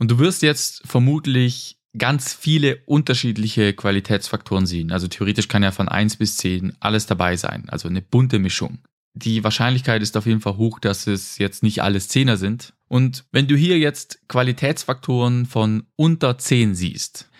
Und 0.00 0.10
du 0.10 0.18
wirst 0.18 0.42
jetzt 0.42 0.82
vermutlich 0.86 1.78
ganz 1.96 2.32
viele 2.32 2.78
unterschiedliche 2.86 3.72
Qualitätsfaktoren 3.72 4.66
sehen. 4.66 4.92
Also 4.92 5.08
theoretisch 5.08 5.48
kann 5.48 5.62
ja 5.62 5.70
von 5.70 5.88
1 5.88 6.16
bis 6.16 6.36
10 6.38 6.74
alles 6.80 7.06
dabei 7.06 7.36
sein. 7.36 7.68
Also 7.68 7.88
eine 7.88 8.02
bunte 8.02 8.38
Mischung. 8.38 8.78
Die 9.16 9.44
Wahrscheinlichkeit 9.44 10.02
ist 10.02 10.16
auf 10.16 10.26
jeden 10.26 10.40
Fall 10.40 10.56
hoch, 10.56 10.80
dass 10.80 11.06
es 11.06 11.38
jetzt 11.38 11.62
nicht 11.62 11.82
alles 11.82 12.08
Zehner 12.08 12.36
sind. 12.36 12.74
Und 12.88 13.24
wenn 13.30 13.46
du 13.46 13.56
hier 13.56 13.78
jetzt 13.78 14.18
Qualitätsfaktoren 14.28 15.46
von 15.46 15.84
unter 15.94 16.36
10 16.36 16.74
siehst, 16.74 17.30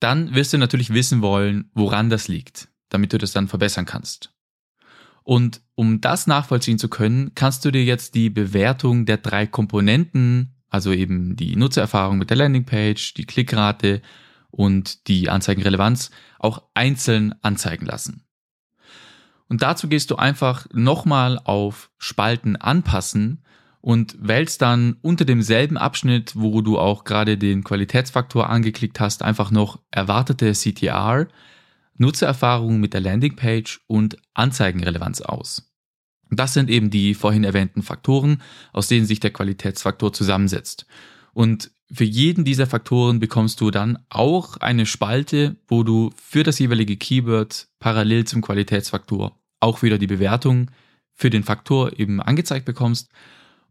dann 0.00 0.34
wirst 0.34 0.52
du 0.52 0.58
natürlich 0.58 0.92
wissen 0.92 1.22
wollen, 1.22 1.70
woran 1.74 2.10
das 2.10 2.26
liegt, 2.26 2.68
damit 2.88 3.12
du 3.12 3.18
das 3.18 3.32
dann 3.32 3.46
verbessern 3.46 3.86
kannst. 3.86 4.32
Und 5.22 5.60
um 5.76 6.00
das 6.00 6.26
nachvollziehen 6.26 6.78
zu 6.78 6.88
können, 6.88 7.32
kannst 7.34 7.64
du 7.64 7.70
dir 7.70 7.84
jetzt 7.84 8.14
die 8.14 8.30
Bewertung 8.30 9.06
der 9.06 9.18
drei 9.18 9.46
Komponenten, 9.46 10.56
also 10.70 10.92
eben 10.92 11.36
die 11.36 11.56
Nutzererfahrung 11.56 12.16
mit 12.16 12.30
der 12.30 12.36
Landingpage, 12.38 13.14
die 13.14 13.26
Klickrate 13.26 14.00
und 14.50 15.08
die 15.08 15.28
Anzeigenrelevanz, 15.28 16.10
auch 16.38 16.62
einzeln 16.74 17.34
anzeigen 17.42 17.86
lassen. 17.86 18.24
Und 19.48 19.62
dazu 19.62 19.88
gehst 19.88 20.10
du 20.10 20.16
einfach 20.16 20.66
nochmal 20.72 21.40
auf 21.42 21.90
Spalten 21.98 22.56
anpassen 22.56 23.42
und 23.80 24.16
wählst 24.20 24.62
dann 24.62 24.96
unter 25.02 25.24
demselben 25.24 25.76
Abschnitt, 25.76 26.36
wo 26.36 26.60
du 26.60 26.78
auch 26.78 27.04
gerade 27.04 27.36
den 27.36 27.64
Qualitätsfaktor 27.64 28.48
angeklickt 28.48 29.00
hast, 29.00 29.22
einfach 29.22 29.50
noch 29.50 29.80
erwartete 29.90 30.52
CTR, 30.52 31.26
Nutzererfahrung 31.96 32.78
mit 32.78 32.94
der 32.94 33.00
Landingpage 33.00 33.80
und 33.86 34.16
Anzeigenrelevanz 34.34 35.20
aus. 35.20 35.69
Das 36.30 36.54
sind 36.54 36.70
eben 36.70 36.90
die 36.90 37.14
vorhin 37.14 37.44
erwähnten 37.44 37.82
Faktoren, 37.82 38.42
aus 38.72 38.88
denen 38.88 39.06
sich 39.06 39.20
der 39.20 39.32
Qualitätsfaktor 39.32 40.12
zusammensetzt. 40.12 40.86
Und 41.32 41.70
für 41.92 42.04
jeden 42.04 42.44
dieser 42.44 42.66
Faktoren 42.66 43.18
bekommst 43.18 43.60
du 43.60 43.70
dann 43.70 43.98
auch 44.08 44.56
eine 44.58 44.86
Spalte, 44.86 45.56
wo 45.66 45.82
du 45.82 46.10
für 46.16 46.44
das 46.44 46.58
jeweilige 46.58 46.96
Keyword 46.96 47.68
parallel 47.80 48.26
zum 48.26 48.42
Qualitätsfaktor 48.42 49.36
auch 49.58 49.82
wieder 49.82 49.98
die 49.98 50.06
Bewertung 50.06 50.70
für 51.14 51.30
den 51.30 51.42
Faktor 51.42 51.98
eben 51.98 52.22
angezeigt 52.22 52.64
bekommst 52.64 53.10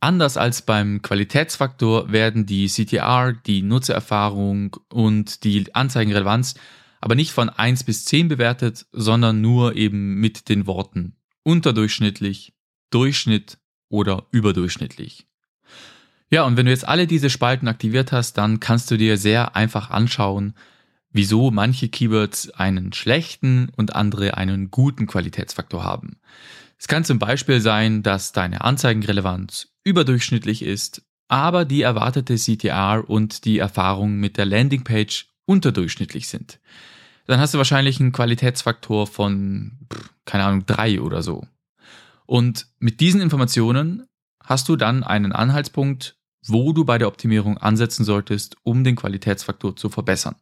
Anders 0.02 0.38
als 0.38 0.62
beim 0.62 1.02
Qualitätsfaktor 1.02 2.12
werden 2.12 2.46
die 2.46 2.68
CTR, 2.68 3.34
die 3.34 3.62
Nutzererfahrung 3.62 4.78
und 4.90 5.44
die 5.44 5.74
Anzeigenrelevanz 5.76 6.56
aber 7.02 7.16
nicht 7.16 7.32
von 7.32 7.50
1 7.50 7.86
bis 7.86 8.06
10 8.06 8.28
bewertet, 8.28 8.86
sondern 8.92 9.40
nur 9.40 9.76
eben 9.76 10.16
mit 10.16 10.50
den 10.50 10.68
Worten 10.68 11.16
unterdurchschnittlich, 11.44 12.54
Durchschnitt 12.90 13.58
oder 13.90 14.26
überdurchschnittlich. 14.32 15.28
Ja, 16.32 16.44
und 16.44 16.58
wenn 16.58 16.66
du 16.66 16.72
jetzt 16.72 16.88
alle 16.88 17.08
diese 17.08 17.30
Spalten 17.30 17.68
aktiviert 17.68 18.12
hast, 18.12 18.38
dann 18.38 18.60
kannst 18.60 18.92
du 18.92 18.98
dir 18.98 19.18
sehr 19.18 19.56
einfach 19.56 19.90
anschauen, 19.90 20.54
wieso 21.12 21.50
manche 21.50 21.90
Keywords 21.90 22.52
einen 22.52 22.94
schlechten 22.94 23.70
und 23.76 23.96
andere 23.96 24.38
einen 24.38 24.70
guten 24.70 25.08
Qualitätsfaktor 25.08 25.84
haben. 25.84 26.20
Es 26.78 26.88
kann 26.88 27.04
zum 27.04 27.20
Beispiel 27.20 27.62
sein, 27.62 28.04
dass 28.04 28.32
deine 28.32 28.62
Anzeigenrelevanz 28.62 29.70
überdurchschnittlich 29.84 30.62
ist, 30.62 31.02
aber 31.28 31.66
die 31.66 31.82
erwartete 31.82 32.36
CTR 32.36 33.04
und 33.08 33.46
die 33.46 33.58
Erfahrung 33.58 34.16
mit 34.16 34.38
der 34.38 34.46
Landingpage 34.46 35.28
unterdurchschnittlich 35.46 36.28
sind. 36.28 36.60
Dann 37.30 37.40
hast 37.40 37.54
du 37.54 37.60
wahrscheinlich 37.60 38.00
einen 38.00 38.12
Qualitätsfaktor 38.12 39.06
von, 39.06 39.78
keine 40.26 40.46
Ahnung, 40.46 40.66
drei 40.66 41.00
oder 41.00 41.22
so. 41.22 41.46
Und 42.26 42.66
mit 42.80 43.02
diesen 43.02 43.22
Informationen 43.22 44.08
hast 44.44 44.68
du 44.68 44.76
dann 44.76 45.04
einen 45.04 45.32
Anhaltspunkt, 45.32 46.18
wo 46.48 46.74
du 46.74 46.86
bei 46.86 46.98
der 46.98 47.08
Optimierung 47.08 47.60
ansetzen 47.60 48.04
solltest, 48.04 48.56
um 48.64 48.84
den 48.84 48.96
Qualitätsfaktor 48.96 49.76
zu 49.76 49.90
verbessern. 49.90 50.38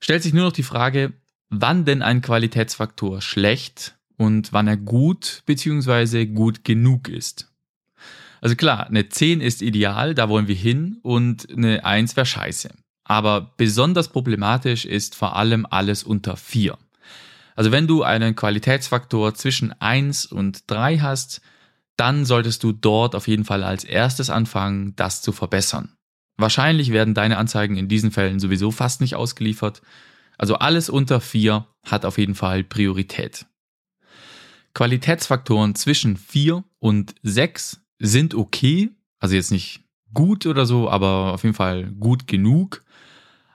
Stellt 0.00 0.24
sich 0.24 0.34
nur 0.34 0.46
noch 0.46 0.52
die 0.52 0.64
Frage, 0.64 1.12
wann 1.48 1.84
denn 1.84 2.02
ein 2.02 2.22
Qualitätsfaktor 2.22 3.20
schlecht 3.20 3.96
und 4.16 4.52
wann 4.52 4.66
er 4.66 4.76
gut 4.76 5.44
bzw. 5.46 6.26
gut 6.26 6.64
genug 6.64 7.08
ist. 7.08 7.52
Also 8.40 8.56
klar, 8.56 8.88
eine 8.88 9.10
10 9.10 9.40
ist 9.40 9.62
ideal, 9.62 10.16
da 10.16 10.28
wollen 10.28 10.48
wir 10.48 10.56
hin 10.56 10.98
und 11.02 11.48
eine 11.52 11.84
1 11.84 12.16
wäre 12.16 12.26
scheiße. 12.26 12.70
Aber 13.08 13.52
besonders 13.56 14.08
problematisch 14.08 14.84
ist 14.84 15.14
vor 15.14 15.36
allem 15.36 15.64
alles 15.70 16.02
unter 16.02 16.36
4. 16.36 16.76
Also 17.54 17.70
wenn 17.70 17.86
du 17.86 18.02
einen 18.02 18.34
Qualitätsfaktor 18.34 19.34
zwischen 19.34 19.72
1 19.80 20.26
und 20.26 20.64
3 20.66 20.98
hast, 20.98 21.40
dann 21.96 22.24
solltest 22.24 22.64
du 22.64 22.72
dort 22.72 23.14
auf 23.14 23.28
jeden 23.28 23.44
Fall 23.44 23.62
als 23.62 23.84
erstes 23.84 24.28
anfangen, 24.28 24.94
das 24.96 25.22
zu 25.22 25.32
verbessern. 25.32 25.92
Wahrscheinlich 26.36 26.90
werden 26.92 27.14
deine 27.14 27.38
Anzeigen 27.38 27.76
in 27.76 27.88
diesen 27.88 28.10
Fällen 28.10 28.40
sowieso 28.40 28.72
fast 28.72 29.00
nicht 29.00 29.14
ausgeliefert. 29.14 29.82
Also 30.36 30.56
alles 30.56 30.90
unter 30.90 31.20
4 31.20 31.64
hat 31.84 32.04
auf 32.04 32.18
jeden 32.18 32.34
Fall 32.34 32.64
Priorität. 32.64 33.46
Qualitätsfaktoren 34.74 35.76
zwischen 35.76 36.16
4 36.16 36.64
und 36.80 37.14
6 37.22 37.80
sind 37.98 38.34
okay, 38.34 38.90
also 39.20 39.36
jetzt 39.36 39.52
nicht 39.52 39.84
gut 40.12 40.44
oder 40.44 40.66
so, 40.66 40.90
aber 40.90 41.32
auf 41.32 41.44
jeden 41.44 41.54
Fall 41.54 41.90
gut 41.92 42.26
genug, 42.26 42.82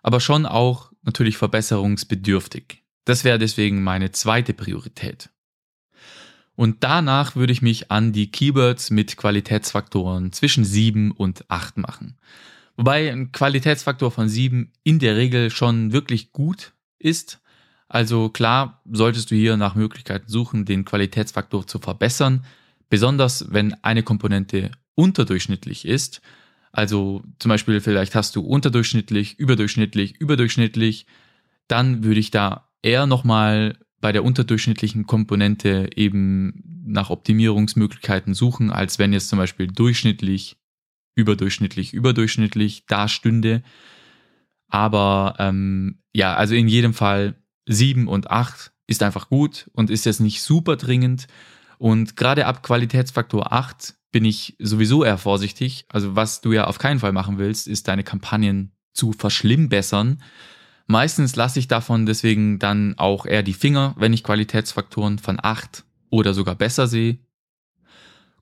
aber 0.02 0.20
schon 0.20 0.46
auch 0.46 0.92
natürlich 1.04 1.38
verbesserungsbedürftig. 1.38 2.84
Das 3.06 3.24
wäre 3.24 3.40
deswegen 3.40 3.84
meine 3.84 4.12
zweite 4.12 4.54
Priorität. 4.54 5.30
Und 6.56 6.84
danach 6.84 7.36
würde 7.36 7.54
ich 7.54 7.62
mich 7.62 7.92
an 7.92 8.14
die 8.14 8.30
Keywords 8.30 8.92
mit 8.92 9.18
Qualitätsfaktoren 9.18 10.32
zwischen 10.32 10.64
7 10.64 11.12
und 11.12 11.50
8 11.50 11.78
machen. 11.78 12.18
Wobei 12.76 13.12
ein 13.12 13.32
Qualitätsfaktor 13.32 14.12
von 14.12 14.30
7 14.30 14.72
in 14.84 15.00
der 15.00 15.16
Regel 15.16 15.50
schon 15.50 15.92
wirklich 15.92 16.32
gut 16.32 16.74
ist. 17.00 17.40
Also 17.88 18.30
klar 18.30 18.82
solltest 18.90 19.32
du 19.32 19.36
hier 19.36 19.58
nach 19.58 19.76
Möglichkeiten 19.76 20.30
suchen, 20.30 20.66
den 20.66 20.86
Qualitätsfaktor 20.86 21.68
zu 21.68 21.80
verbessern, 21.80 22.46
besonders 22.90 23.52
wenn 23.52 23.74
eine 23.84 24.04
Komponente 24.04 24.72
unterdurchschnittlich 24.96 25.86
ist. 25.86 26.22
Also 26.72 27.24
zum 27.40 27.50
Beispiel 27.50 27.82
vielleicht 27.82 28.16
hast 28.16 28.36
du 28.36 28.42
unterdurchschnittlich, 28.42 29.38
überdurchschnittlich, 29.38 30.20
überdurchschnittlich, 30.20 31.06
dann 31.68 32.04
würde 32.04 32.20
ich 32.20 32.32
da 32.32 32.70
eher 32.82 33.06
nochmal 33.06 33.78
bei 34.00 34.12
der 34.12 34.24
unterdurchschnittlichen 34.24 35.06
Komponente 35.06 35.90
eben 35.96 36.82
nach 36.86 37.10
Optimierungsmöglichkeiten 37.10 38.34
suchen, 38.34 38.72
als 38.72 39.00
wenn 39.00 39.14
jetzt 39.14 39.30
zum 39.30 39.38
Beispiel 39.38 39.68
durchschnittlich, 39.68 40.58
überdurchschnittlich, 41.16 41.94
überdurchschnittlich 41.94 42.86
da 42.88 43.08
stünde. 43.08 43.64
Aber 44.68 45.36
ähm, 45.40 46.00
ja, 46.14 46.36
also 46.36 46.56
in 46.56 46.68
jedem 46.68 46.94
Fall 46.94 47.36
sieben 47.68 48.08
und 48.08 48.32
acht 48.32 48.72
ist 48.88 49.04
einfach 49.04 49.30
gut 49.30 49.70
und 49.74 49.90
ist 49.90 50.06
jetzt 50.06 50.20
nicht 50.20 50.42
super 50.42 50.78
dringend. 50.78 51.28
Und 51.78 52.16
gerade 52.16 52.46
ab 52.46 52.64
Qualitätsfaktor 52.64 53.54
8 53.54 53.96
bin 54.12 54.26
ich 54.26 54.56
sowieso 54.60 55.04
eher 55.04 55.18
vorsichtig. 55.18 55.86
Also 55.90 56.16
was 56.16 56.42
du 56.42 56.52
ja 56.52 56.66
auf 56.66 56.80
keinen 56.80 57.00
Fall 57.00 57.14
machen 57.14 57.38
willst, 57.38 57.68
ist 57.68 57.88
deine 57.88 58.04
Kampagnen 58.04 58.72
zu 58.94 59.14
verschlimmbessern. 59.14 60.22
Meistens 60.88 61.36
lasse 61.36 61.60
ich 61.60 61.68
davon 61.68 62.06
deswegen 62.06 62.60
dann 62.60 62.98
auch 62.98 63.26
eher 63.26 63.44
die 63.44 63.54
Finger, 63.54 63.96
wenn 63.98 64.14
ich 64.14 64.24
Qualitätsfaktoren 64.24 65.20
von 65.20 65.40
8 65.42 65.86
oder 66.10 66.34
sogar 66.34 66.56
besser 66.56 66.88
sehe. 66.88 67.20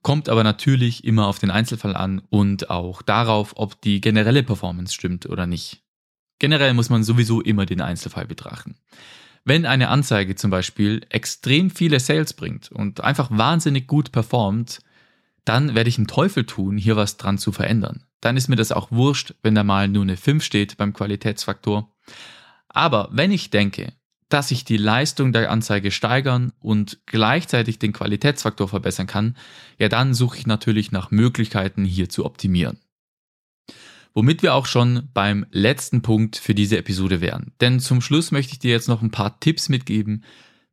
Kommt 0.01 0.29
aber 0.29 0.43
natürlich 0.43 1.03
immer 1.03 1.27
auf 1.27 1.39
den 1.39 1.51
Einzelfall 1.51 1.95
an 1.95 2.21
und 2.29 2.69
auch 2.69 3.01
darauf, 3.01 3.53
ob 3.57 3.81
die 3.81 4.01
generelle 4.01 4.43
Performance 4.43 4.93
stimmt 4.93 5.27
oder 5.27 5.45
nicht. 5.45 5.83
Generell 6.39 6.73
muss 6.73 6.89
man 6.89 7.03
sowieso 7.03 7.41
immer 7.41 7.65
den 7.65 7.81
Einzelfall 7.81 8.25
betrachten. 8.25 8.75
Wenn 9.43 9.65
eine 9.65 9.89
Anzeige 9.89 10.35
zum 10.35 10.51
Beispiel 10.51 11.05
extrem 11.09 11.69
viele 11.69 11.99
Sales 11.99 12.33
bringt 12.33 12.71
und 12.71 13.01
einfach 13.01 13.29
wahnsinnig 13.29 13.87
gut 13.87 14.11
performt, 14.11 14.79
dann 15.45 15.75
werde 15.75 15.89
ich 15.89 15.97
einen 15.97 16.07
Teufel 16.07 16.45
tun, 16.45 16.77
hier 16.77 16.95
was 16.95 17.17
dran 17.17 17.37
zu 17.37 17.51
verändern. 17.51 18.03
Dann 18.21 18.37
ist 18.37 18.49
mir 18.49 18.55
das 18.55 18.71
auch 18.71 18.91
wurscht, 18.91 19.33
wenn 19.41 19.55
da 19.55 19.63
mal 19.63 19.87
nur 19.87 20.03
eine 20.03 20.17
5 20.17 20.43
steht 20.43 20.77
beim 20.77 20.93
Qualitätsfaktor. 20.93 21.93
Aber 22.67 23.09
wenn 23.11 23.31
ich 23.31 23.49
denke, 23.49 23.93
dass 24.29 24.51
ich 24.51 24.63
die 24.63 24.77
Leistung 24.77 25.33
der 25.33 25.49
Anzeige 25.49 25.91
steigern 25.91 26.53
und 26.59 26.99
gleichzeitig 27.07 27.79
den 27.79 27.93
Qualitätsfaktor 27.93 28.67
verbessern 28.67 29.07
kann, 29.07 29.35
ja 29.79 29.89
dann 29.89 30.13
suche 30.13 30.37
ich 30.37 30.47
natürlich 30.47 30.91
nach 30.91 31.11
Möglichkeiten 31.11 31.83
hier 31.83 32.09
zu 32.09 32.25
optimieren. 32.25 32.79
Womit 34.13 34.43
wir 34.43 34.53
auch 34.53 34.65
schon 34.65 35.09
beim 35.13 35.45
letzten 35.51 36.01
Punkt 36.01 36.35
für 36.35 36.55
diese 36.55 36.77
Episode 36.77 37.21
wären. 37.21 37.53
Denn 37.61 37.79
zum 37.79 38.01
Schluss 38.01 38.31
möchte 38.31 38.53
ich 38.53 38.59
dir 38.59 38.71
jetzt 38.71 38.87
noch 38.87 39.01
ein 39.01 39.11
paar 39.11 39.39
Tipps 39.39 39.69
mitgeben, 39.69 40.23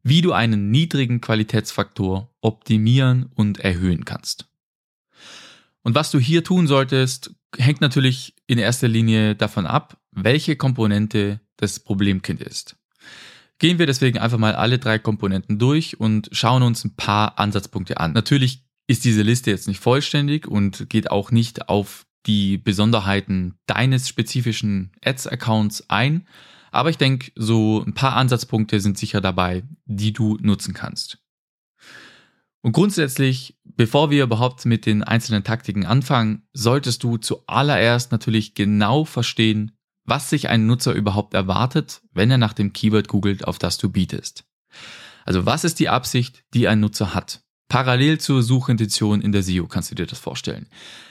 wie 0.02 0.22
du 0.22 0.32
einen 0.32 0.70
niedrigen 0.70 1.20
Qualitätsfaktor 1.20 2.30
optimieren 2.40 3.26
und 3.34 3.58
erhöhen 3.58 4.04
kannst. 4.04 4.48
Und 5.86 5.94
was 5.94 6.10
du 6.10 6.18
hier 6.18 6.42
tun 6.42 6.66
solltest, 6.66 7.30
hängt 7.56 7.80
natürlich 7.80 8.34
in 8.48 8.58
erster 8.58 8.88
Linie 8.88 9.36
davon 9.36 9.66
ab, 9.66 10.00
welche 10.10 10.56
Komponente 10.56 11.38
das 11.58 11.78
Problemkind 11.78 12.40
ist. 12.40 12.74
Gehen 13.60 13.78
wir 13.78 13.86
deswegen 13.86 14.18
einfach 14.18 14.36
mal 14.36 14.56
alle 14.56 14.80
drei 14.80 14.98
Komponenten 14.98 15.60
durch 15.60 16.00
und 16.00 16.28
schauen 16.32 16.64
uns 16.64 16.84
ein 16.84 16.96
paar 16.96 17.38
Ansatzpunkte 17.38 18.00
an. 18.00 18.14
Natürlich 18.14 18.64
ist 18.88 19.04
diese 19.04 19.22
Liste 19.22 19.52
jetzt 19.52 19.68
nicht 19.68 19.78
vollständig 19.78 20.48
und 20.48 20.90
geht 20.90 21.12
auch 21.12 21.30
nicht 21.30 21.68
auf 21.68 22.04
die 22.26 22.58
Besonderheiten 22.58 23.54
deines 23.66 24.08
spezifischen 24.08 24.90
Ads-Accounts 25.04 25.88
ein, 25.88 26.26
aber 26.72 26.90
ich 26.90 26.98
denke, 26.98 27.30
so 27.36 27.84
ein 27.86 27.94
paar 27.94 28.16
Ansatzpunkte 28.16 28.80
sind 28.80 28.98
sicher 28.98 29.20
dabei, 29.20 29.62
die 29.84 30.12
du 30.12 30.36
nutzen 30.40 30.74
kannst. 30.74 31.18
Und 32.66 32.72
grundsätzlich, 32.72 33.56
bevor 33.76 34.10
wir 34.10 34.24
überhaupt 34.24 34.64
mit 34.64 34.86
den 34.86 35.02
einzelnen 35.02 35.44
Taktiken 35.44 35.84
anfangen, 35.84 36.46
solltest 36.52 37.02
du 37.02 37.16
zuallererst 37.16 38.12
natürlich 38.12 38.54
genau 38.54 39.04
verstehen, 39.04 39.72
was 40.04 40.30
sich 40.30 40.48
ein 40.48 40.66
Nutzer 40.66 40.92
überhaupt 40.92 41.34
erwartet, 41.34 42.00
wenn 42.12 42.30
er 42.30 42.38
nach 42.38 42.52
dem 42.52 42.72
Keyword 42.72 43.08
googelt, 43.08 43.46
auf 43.46 43.58
das 43.58 43.78
du 43.78 43.90
bietest. 43.90 44.44
Also 45.24 45.46
was 45.46 45.64
ist 45.64 45.80
die 45.80 45.88
Absicht, 45.88 46.44
die 46.54 46.68
ein 46.68 46.80
Nutzer 46.80 47.14
hat? 47.14 47.42
Parallel 47.68 48.18
zur 48.18 48.42
Suchintention 48.42 49.20
in 49.20 49.32
der 49.32 49.42
SEO 49.42 49.66
kannst 49.66 49.90
du 49.90 49.96
dir 49.96 50.06
das 50.06 50.20
vorstellen. 50.20 50.68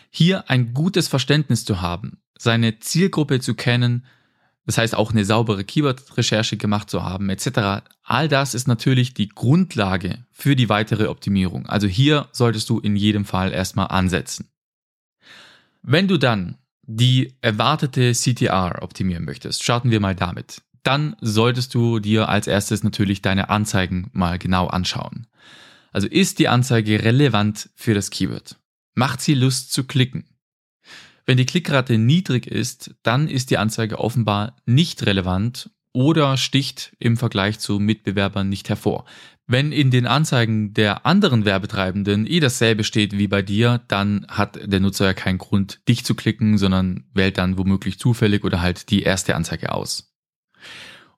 Hier 0.10 0.50
ein 0.50 0.74
gutes 0.74 1.10
Verständnis 1.10 1.66
zu 1.66 1.82
haben, 1.82 2.22
seine 2.38 2.80
Zielgruppe 2.80 3.42
zu 3.42 3.56
kennen, 3.56 4.06
das 4.66 4.78
heißt 4.78 4.96
auch 4.96 5.12
eine 5.12 5.26
saubere 5.26 5.64
Keyword-Recherche 5.64 6.58
gemacht 6.58 6.90
zu 6.90 7.04
haben, 7.04 7.30
etc. 7.30 7.86
All 8.04 8.28
das 8.28 8.54
ist 8.54 8.68
natürlich 8.68 9.14
die 9.14 9.30
Grundlage 9.30 10.26
für 10.32 10.56
die 10.56 10.70
weitere 10.70 11.08
Optimierung. 11.08 11.68
Also 11.68 11.88
hier 11.88 12.28
solltest 12.32 12.70
du 12.70 12.80
in 12.80 12.96
jedem 12.96 13.26
Fall 13.26 13.52
erstmal 13.52 13.88
ansetzen. 13.88 14.50
Wenn 15.82 16.08
du 16.08 16.18
dann 16.18 16.58
die 16.82 17.36
erwartete 17.42 18.14
CTR 18.14 18.82
optimieren 18.82 19.26
möchtest, 19.26 19.64
starten 19.64 19.92
wir 19.92 20.00
mal 20.00 20.16
damit. 20.16 20.62
Dann 20.84 21.16
solltest 21.22 21.74
du 21.74 22.00
dir 22.00 22.30
als 22.30 22.48
erstes 22.48 22.84
natürlich 22.84 23.22
deine 23.22 23.50
Anzeigen 23.50 24.10
mal 24.14 24.38
genau 24.38 24.68
anschauen. 24.68 25.28
Also 25.92 26.08
ist 26.08 26.40
die 26.40 26.48
Anzeige 26.48 27.04
relevant 27.04 27.70
für 27.76 27.94
das 27.94 28.10
Keyword? 28.10 28.58
Macht 28.94 29.22
sie 29.22 29.34
Lust 29.34 29.72
zu 29.72 29.86
klicken? 29.86 30.26
Wenn 31.26 31.38
die 31.38 31.46
Klickrate 31.46 31.98
niedrig 31.98 32.46
ist, 32.46 32.96
dann 33.02 33.28
ist 33.28 33.50
die 33.50 33.58
Anzeige 33.58 34.00
offenbar 34.00 34.56
nicht 34.66 35.06
relevant 35.06 35.72
oder 35.92 36.38
sticht 36.38 36.96
im 37.00 37.18
Vergleich 37.18 37.58
zu 37.60 37.80
Mitbewerbern 37.80 38.48
nicht 38.50 38.70
hervor. 38.70 39.06
Wenn 39.48 39.72
in 39.72 39.92
den 39.92 40.08
Anzeigen 40.08 40.74
der 40.74 41.06
anderen 41.06 41.46
Werbetreibenden 41.46 42.26
eh 42.28 42.40
dasselbe 42.40 42.84
steht 42.84 43.18
wie 43.18 43.28
bei 43.28 43.42
dir, 43.42 43.82
dann 43.88 44.26
hat 44.28 44.60
der 44.62 44.80
Nutzer 44.80 45.06
ja 45.06 45.14
keinen 45.14 45.38
Grund, 45.38 45.80
dich 45.88 46.04
zu 46.04 46.16
klicken, 46.16 46.58
sondern 46.58 47.06
wählt 47.14 47.38
dann 47.38 47.58
womöglich 47.58 48.00
zufällig 48.00 48.44
oder 48.44 48.62
halt 48.62 48.90
die 48.90 49.04
erste 49.04 49.36
Anzeige 49.36 49.72
aus. 49.72 50.12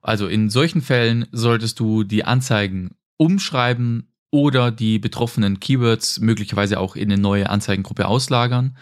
Also 0.00 0.26
in 0.28 0.48
solchen 0.48 0.82
Fällen 0.82 1.26
solltest 1.32 1.80
du 1.80 2.04
die 2.04 2.24
Anzeigen 2.24 2.96
umschreiben 3.16 4.12
oder 4.30 4.70
die 4.70 4.98
betroffenen 4.98 5.58
Keywords 5.58 6.20
möglicherweise 6.20 6.78
auch 6.78 6.96
in 6.96 7.10
eine 7.10 7.20
neue 7.20 7.48
Anzeigengruppe 7.50 8.06
auslagern, 8.06 8.76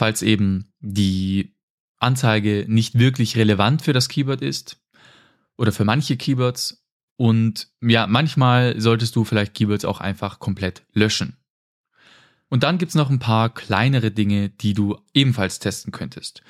falls 0.00 0.22
eben 0.22 0.72
die 0.80 1.54
Anzeige 1.98 2.64
nicht 2.66 2.98
wirklich 2.98 3.36
relevant 3.36 3.82
für 3.82 3.92
das 3.92 4.08
Keyword 4.08 4.40
ist 4.40 4.80
oder 5.58 5.72
für 5.72 5.84
manche 5.84 6.16
Keywords 6.16 6.86
und 7.18 7.68
ja, 7.82 8.06
manchmal 8.06 8.80
solltest 8.80 9.14
du 9.14 9.24
vielleicht 9.24 9.52
Keywords 9.52 9.84
auch 9.84 10.00
einfach 10.00 10.38
komplett 10.38 10.86
löschen. 10.94 11.36
Und 12.48 12.62
dann 12.62 12.78
gibt's 12.78 12.94
noch 12.94 13.10
ein 13.10 13.18
paar 13.18 13.52
kleinere 13.52 14.10
Dinge, 14.10 14.48
die 14.48 14.72
du 14.72 14.96
ebenfalls 15.12 15.58
testen 15.58 15.92
könntest. 15.92 16.42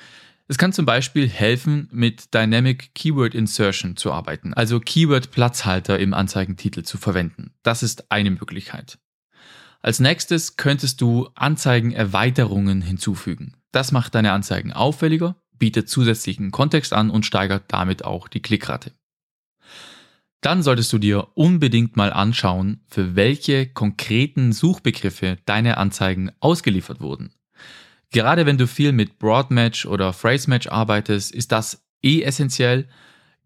Es 0.47 0.57
kann 0.57 0.71
zum 0.71 0.85
Beispiel 0.85 1.27
helfen, 1.27 1.89
mit 1.91 2.33
Dynamic 2.33 2.95
Keyword 2.95 3.35
Insertion 3.35 3.97
zu 3.97 4.13
arbeiten, 4.13 4.53
also 4.53 4.79
Keyword 4.79 5.31
Platzhalter 5.31 5.99
im 5.99 6.13
Anzeigentitel 6.13 6.83
zu 6.83 6.97
verwenden. 6.97 7.53
Das 7.63 7.83
ist 7.83 8.09
eine 8.13 8.31
Möglichkeit. 8.31 8.97
Als 9.81 9.99
nächstes 9.99 10.57
könntest 10.57 11.01
du 11.01 11.29
Anzeigenerweiterungen 11.35 12.81
hinzufügen. 12.81 13.55
Das 13.71 13.91
macht 13.91 14.15
deine 14.15 14.31
Anzeigen 14.31 14.73
auffälliger, 14.73 15.35
bietet 15.57 15.89
zusätzlichen 15.89 16.51
Kontext 16.51 16.93
an 16.93 17.09
und 17.09 17.25
steigert 17.25 17.65
damit 17.67 18.05
auch 18.05 18.27
die 18.27 18.41
Klickrate 18.41 18.91
dann 20.41 20.63
solltest 20.63 20.91
du 20.91 20.97
dir 20.97 21.27
unbedingt 21.35 21.95
mal 21.95 22.11
anschauen, 22.11 22.81
für 22.87 23.15
welche 23.15 23.67
konkreten 23.67 24.51
Suchbegriffe 24.51 25.37
deine 25.45 25.77
Anzeigen 25.77 26.31
ausgeliefert 26.39 26.99
wurden. 26.99 27.33
Gerade 28.11 28.45
wenn 28.45 28.57
du 28.57 28.67
viel 28.67 28.91
mit 28.91 29.19
Broadmatch 29.19 29.85
oder 29.85 30.11
Phrasematch 30.11 30.67
arbeitest, 30.67 31.31
ist 31.31 31.51
das 31.51 31.85
eh 32.03 32.23
essentiell. 32.23 32.89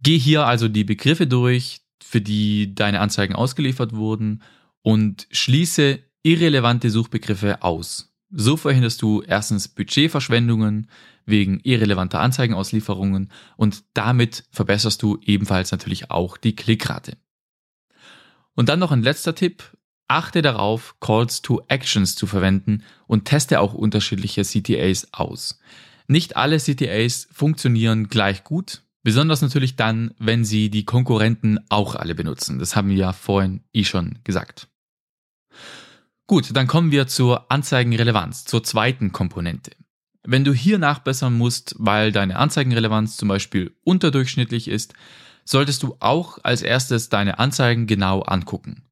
Geh 0.02 0.18
hier 0.18 0.48
also 0.48 0.70
die 0.70 0.86
Begriffe 0.86 1.28
durch, 1.28 1.82
für 2.02 2.22
die 2.22 2.74
deine 2.74 3.02
Anzeigen 3.02 3.36
ausgeliefert 3.36 3.94
wurden 3.94 4.42
und 4.82 5.28
schließe 5.32 6.00
irrelevante 6.26 6.90
Suchbegriffe 6.90 7.62
aus. 7.62 8.12
So 8.32 8.58
verhinderst 8.58 9.00
du 9.04 9.22
erstens 9.22 9.68
Budgetverschwendungen 9.68 10.90
wegen 11.28 11.60
irrelevanter 11.60 12.20
Anzeigenauslieferungen 12.20 13.32
und 13.58 13.84
damit 13.94 14.44
verbesserst 14.50 15.04
du 15.04 15.20
ebenfalls 15.22 15.72
natürlich 15.72 16.10
auch 16.10 16.38
die 16.38 16.56
Klickrate. 16.56 17.18
Und 18.56 18.70
dann 18.70 18.80
noch 18.80 18.92
ein 18.92 19.04
letzter 19.04 19.36
Tipp. 19.36 19.64
achte 20.08 20.42
darauf, 20.42 20.96
Calls 21.00 21.42
to 21.42 21.64
Actions 21.68 22.16
zu 22.16 22.28
verwenden 22.28 22.84
und 23.08 23.26
teste 23.26 23.60
auch 23.60 23.74
unterschiedliche 23.74 24.44
CTAs 24.44 25.14
aus. 25.14 25.60
Nicht 26.08 26.38
alle 26.38 26.58
CTAs 26.58 27.28
funktionieren 27.32 28.08
gleich 28.08 28.44
gut, 28.44 28.84
besonders 29.04 29.42
natürlich 29.42 29.76
dann, 29.76 30.14
wenn 30.20 30.46
sie 30.46 30.70
die 30.70 30.86
Konkurrenten 30.86 31.60
auch 31.70 31.96
alle 31.96 32.14
benutzen. 32.14 32.60
Das 32.60 32.76
haben 32.76 32.90
wir 32.90 32.98
ja 32.98 33.14
vorhin 33.14 33.64
eh 33.74 33.84
schon 33.84 34.20
gesagt. 34.24 34.68
Gut, 36.28 36.56
dann 36.56 36.66
kommen 36.66 36.92
wir 36.92 37.06
zur 37.06 37.52
Anzeigenrelevanz, 37.52 38.46
zur 38.46 38.64
zweiten 38.64 39.12
Komponente. 39.12 39.72
Wenn 40.24 40.44
du 40.44 40.54
hier 40.54 40.80
nachbessern 40.80 41.38
musst, 41.38 41.76
weil 41.78 42.12
deine 42.12 42.38
Anzeigenrelevanz 42.38 43.16
zum 43.18 43.28
Beispiel 43.28 43.76
unterdurchschnittlich 43.84 44.68
ist, 44.68 44.96
solltest 45.44 45.84
du 45.84 45.98
auch 46.00 46.40
als 46.42 46.64
erstes 46.64 47.10
deine 47.10 47.38
Anzeigen 47.38 47.86
genau 47.86 48.22
angucken. 48.22 48.84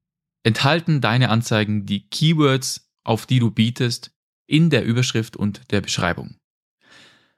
Enthalten 0.43 1.01
deine 1.01 1.29
Anzeigen 1.29 1.87
die 1.87 2.07
Keywords, 2.07 2.91
auf 3.03 3.25
die 3.25 3.39
du 3.39 3.49
bietest, 3.49 4.11
in 4.45 4.69
der 4.69 4.85
Überschrift 4.85 5.35
und 5.35 5.71
der 5.71 5.81
Beschreibung? 5.81 6.35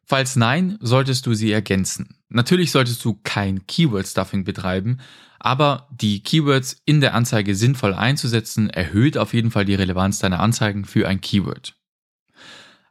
Falls 0.05 0.35
nein, 0.35 0.77
solltest 0.81 1.25
du 1.25 1.33
sie 1.33 1.51
ergänzen. 1.51 2.17
Natürlich 2.29 2.71
solltest 2.71 3.03
du 3.03 3.19
kein 3.23 3.65
Keyword-Stuffing 3.65 4.43
betreiben, 4.43 4.99
aber 5.39 5.87
die 5.91 6.21
Keywords 6.21 6.81
in 6.85 7.01
der 7.01 7.15
Anzeige 7.15 7.55
sinnvoll 7.55 7.93
einzusetzen, 7.93 8.69
erhöht 8.69 9.17
auf 9.17 9.33
jeden 9.33 9.51
Fall 9.51 9.65
die 9.65 9.75
Relevanz 9.75 10.19
deiner 10.19 10.39
Anzeigen 10.39 10.85
für 10.85 11.07
ein 11.07 11.21
Keyword. 11.21 11.75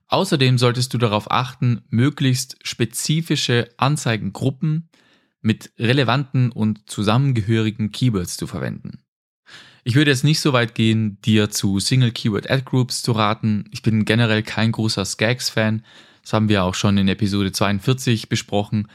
Außerdem 0.08 0.58
solltest 0.58 0.92
du 0.92 0.98
darauf 0.98 1.30
achten, 1.30 1.82
möglichst 1.88 2.56
spezifische 2.62 3.70
Anzeigengruppen 3.76 4.88
mit 5.40 5.72
relevanten 5.78 6.50
und 6.50 6.88
zusammengehörigen 6.88 7.92
Keywords 7.92 8.36
zu 8.36 8.46
verwenden. 8.46 9.04
Ich 9.84 9.94
würde 9.94 10.10
jetzt 10.10 10.24
nicht 10.24 10.40
so 10.40 10.52
weit 10.52 10.74
gehen, 10.74 11.20
dir 11.22 11.50
zu 11.50 11.78
Single 11.78 12.10
Keyword 12.10 12.50
Ad 12.50 12.62
Groups 12.64 13.02
zu 13.02 13.12
raten. 13.12 13.66
Ich 13.70 13.82
bin 13.82 14.04
generell 14.04 14.42
kein 14.42 14.72
großer 14.72 15.04
Skags-Fan. 15.04 15.84
Das 16.24 16.32
haben 16.32 16.48
wir 16.48 16.64
auch 16.64 16.74
schon 16.74 16.96
in 16.96 17.06
Episode 17.06 17.52
42 17.52 18.28
besprochen. 18.28 18.88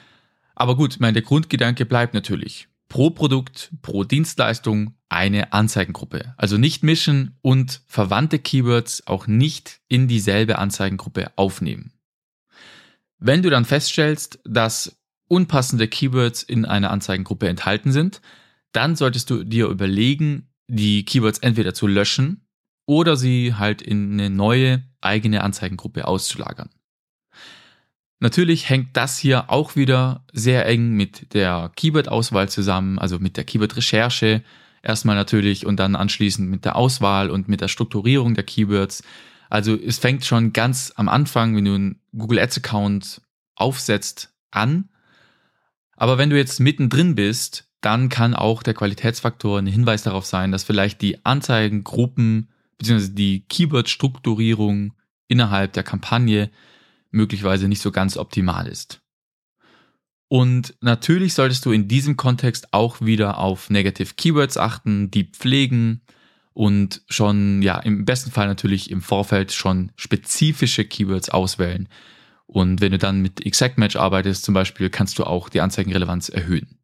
Aber 0.55 0.75
gut, 0.75 0.97
mein, 0.99 1.13
der 1.13 1.23
Grundgedanke 1.23 1.85
bleibt 1.85 2.13
natürlich. 2.13 2.67
Pro 2.89 3.11
Produkt, 3.11 3.71
pro 3.83 4.03
Dienstleistung 4.03 4.95
eine 5.09 5.53
Anzeigengruppe. 5.53 6.33
Also 6.37 6.57
nicht 6.57 6.83
mischen 6.83 7.37
und 7.41 7.81
verwandte 7.87 8.39
Keywords 8.39 9.05
auch 9.05 9.27
nicht 9.27 9.79
in 9.87 10.07
dieselbe 10.07 10.57
Anzeigengruppe 10.57 11.31
aufnehmen. 11.35 11.93
Wenn 13.19 13.43
du 13.43 13.51
dann 13.51 13.65
feststellst, 13.65 14.39
dass 14.43 14.99
unpassende 15.27 15.87
Keywords 15.87 16.41
in 16.41 16.65
einer 16.65 16.89
Anzeigengruppe 16.89 17.47
enthalten 17.47 17.91
sind, 17.91 18.21
dann 18.71 18.95
solltest 18.95 19.29
du 19.29 19.43
dir 19.43 19.67
überlegen, 19.67 20.49
die 20.67 21.05
Keywords 21.05 21.39
entweder 21.39 21.75
zu 21.75 21.85
löschen 21.85 22.47
oder 22.87 23.15
sie 23.15 23.53
halt 23.53 23.83
in 23.83 24.13
eine 24.13 24.31
neue 24.31 24.83
eigene 25.01 25.43
Anzeigengruppe 25.43 26.07
auszulagern. 26.07 26.69
Natürlich 28.19 28.69
hängt 28.69 28.97
das 28.97 29.17
hier 29.17 29.49
auch 29.49 29.75
wieder 29.75 30.25
sehr 30.33 30.65
eng 30.65 30.91
mit 30.91 31.33
der 31.33 31.71
Keyword-Auswahl 31.75 32.49
zusammen, 32.49 32.99
also 32.99 33.17
mit 33.19 33.37
der 33.37 33.45
Keyword-Recherche 33.45 34.43
erstmal 34.81 35.15
natürlich 35.15 35.65
und 35.65 35.77
dann 35.77 35.95
anschließend 35.95 36.49
mit 36.49 36.65
der 36.65 36.75
Auswahl 36.75 37.29
und 37.29 37.47
mit 37.47 37.61
der 37.61 37.69
Strukturierung 37.69 38.33
der 38.33 38.43
Keywords. 38.43 39.03
Also 39.49 39.75
es 39.75 39.99
fängt 39.99 40.25
schon 40.25 40.53
ganz 40.53 40.91
am 40.95 41.07
Anfang, 41.09 41.55
wenn 41.55 41.65
du 41.65 41.75
einen 41.75 42.01
Google 42.15 42.39
Ads 42.39 42.57
Account 42.57 43.21
aufsetzt, 43.55 44.33
an. 44.51 44.89
Aber 45.95 46.17
wenn 46.17 46.29
du 46.29 46.37
jetzt 46.37 46.59
mittendrin 46.59 47.15
bist, 47.15 47.69
dann 47.81 48.09
kann 48.09 48.33
auch 48.33 48.63
der 48.63 48.73
Qualitätsfaktor 48.73 49.59
ein 49.59 49.67
Hinweis 49.67 50.03
darauf 50.03 50.25
sein, 50.25 50.51
dass 50.51 50.63
vielleicht 50.63 51.01
die 51.01 51.25
Anzeigengruppen 51.25 52.49
bzw. 52.77 53.09
die 53.13 53.45
Keyword-Strukturierung 53.47 54.93
innerhalb 55.27 55.73
der 55.73 55.83
Kampagne 55.83 56.49
möglicherweise 57.11 57.67
nicht 57.67 57.81
so 57.81 57.91
ganz 57.91 58.17
optimal 58.17 58.67
ist. 58.67 59.01
Und 60.27 60.75
natürlich 60.81 61.33
solltest 61.33 61.65
du 61.65 61.71
in 61.71 61.87
diesem 61.87 62.15
Kontext 62.15 62.73
auch 62.73 63.01
wieder 63.01 63.39
auf 63.39 63.69
Negative 63.71 64.13
Keywords 64.15 64.57
achten, 64.57 65.09
die 65.09 65.23
pflegen 65.23 66.01
und 66.53 67.01
schon, 67.09 67.61
ja, 67.61 67.79
im 67.79 68.05
besten 68.05 68.31
Fall 68.31 68.47
natürlich 68.47 68.91
im 68.91 69.01
Vorfeld 69.01 69.51
schon 69.51 69.91
spezifische 69.95 70.85
Keywords 70.85 71.29
auswählen. 71.29 71.89
Und 72.45 72.81
wenn 72.81 72.91
du 72.91 72.97
dann 72.97 73.21
mit 73.21 73.45
Exact 73.45 73.77
Match 73.77 73.95
arbeitest 73.95 74.43
zum 74.43 74.53
Beispiel, 74.53 74.89
kannst 74.89 75.17
du 75.17 75.23
auch 75.23 75.49
die 75.49 75.61
Anzeigenrelevanz 75.61 76.29
erhöhen. 76.29 76.79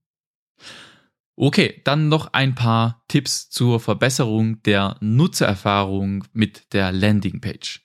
Okay, 1.35 1.81
dann 1.83 2.07
noch 2.07 2.33
ein 2.33 2.55
paar 2.55 3.03
Tipps 3.09 3.49
zur 3.49 3.79
Verbesserung 3.79 4.63
der 4.63 4.95
Nutzererfahrung 5.01 6.23
mit 6.31 6.71
der 6.73 6.91
Landingpage. 6.91 7.84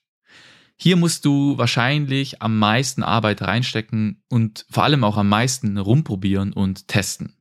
Hier 0.83 0.97
musst 0.97 1.27
du 1.27 1.59
wahrscheinlich 1.59 2.41
am 2.41 2.59
meisten 2.59 3.03
Arbeit 3.03 3.43
reinstecken 3.43 4.23
und 4.31 4.65
vor 4.71 4.85
allem 4.85 5.05
auch 5.05 5.19
am 5.19 5.29
meisten 5.29 5.77
rumprobieren 5.77 6.55
und 6.55 6.89
testen. 6.89 7.37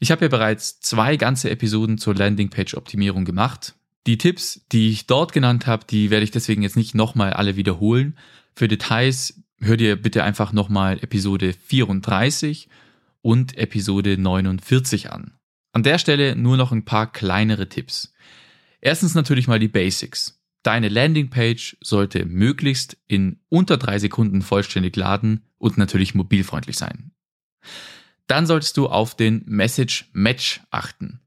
Ich 0.00 0.10
habe 0.10 0.24
ja 0.24 0.28
bereits 0.28 0.80
zwei 0.80 1.18
ganze 1.18 1.50
Episoden 1.50 1.98
zur 1.98 2.14
Landingpage-Optimierung 2.14 3.26
gemacht. 3.26 3.74
Die 4.06 4.16
Tipps, 4.16 4.64
die 4.72 4.88
ich 4.88 5.06
dort 5.06 5.34
genannt 5.34 5.66
habe, 5.66 5.84
die 5.84 6.08
werde 6.08 6.24
ich 6.24 6.30
deswegen 6.30 6.62
jetzt 6.62 6.78
nicht 6.78 6.94
nochmal 6.94 7.34
alle 7.34 7.56
wiederholen. 7.56 8.16
Für 8.56 8.68
Details 8.68 9.42
hör 9.60 9.76
dir 9.76 10.00
bitte 10.00 10.24
einfach 10.24 10.54
nochmal 10.54 10.98
Episode 11.02 11.52
34 11.52 12.70
und 13.20 13.58
Episode 13.58 14.16
49 14.16 15.12
an. 15.12 15.32
An 15.72 15.82
der 15.82 15.98
Stelle 15.98 16.36
nur 16.36 16.56
noch 16.56 16.72
ein 16.72 16.86
paar 16.86 17.12
kleinere 17.12 17.68
Tipps. 17.68 18.14
Erstens 18.80 19.14
natürlich 19.14 19.46
mal 19.46 19.58
die 19.58 19.68
Basics. 19.68 20.41
Deine 20.62 20.88
Landingpage 20.88 21.76
sollte 21.80 22.24
möglichst 22.24 22.96
in 23.08 23.40
unter 23.48 23.76
drei 23.76 23.98
Sekunden 23.98 24.42
vollständig 24.42 24.96
laden 24.96 25.44
und 25.58 25.78
natürlich 25.78 26.14
mobilfreundlich 26.14 26.76
sein. 26.76 27.12
Dann 28.26 28.46
solltest 28.46 28.76
du 28.76 28.88
auf 28.88 29.16
den 29.16 29.42
Message 29.46 30.08
Match 30.12 30.60
achten. 30.70 31.20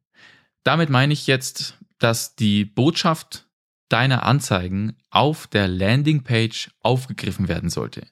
Damit 0.63 0.89
meine 0.89 1.13
ich 1.13 1.27
jetzt, 1.27 1.77
dass 1.99 2.35
die 2.35 2.65
Botschaft 2.65 3.47
deiner 3.89 4.23
Anzeigen 4.23 4.95
auf 5.09 5.47
der 5.47 5.67
Landingpage 5.67 6.71
aufgegriffen 6.81 7.47
werden 7.47 7.69
sollte 7.69 8.07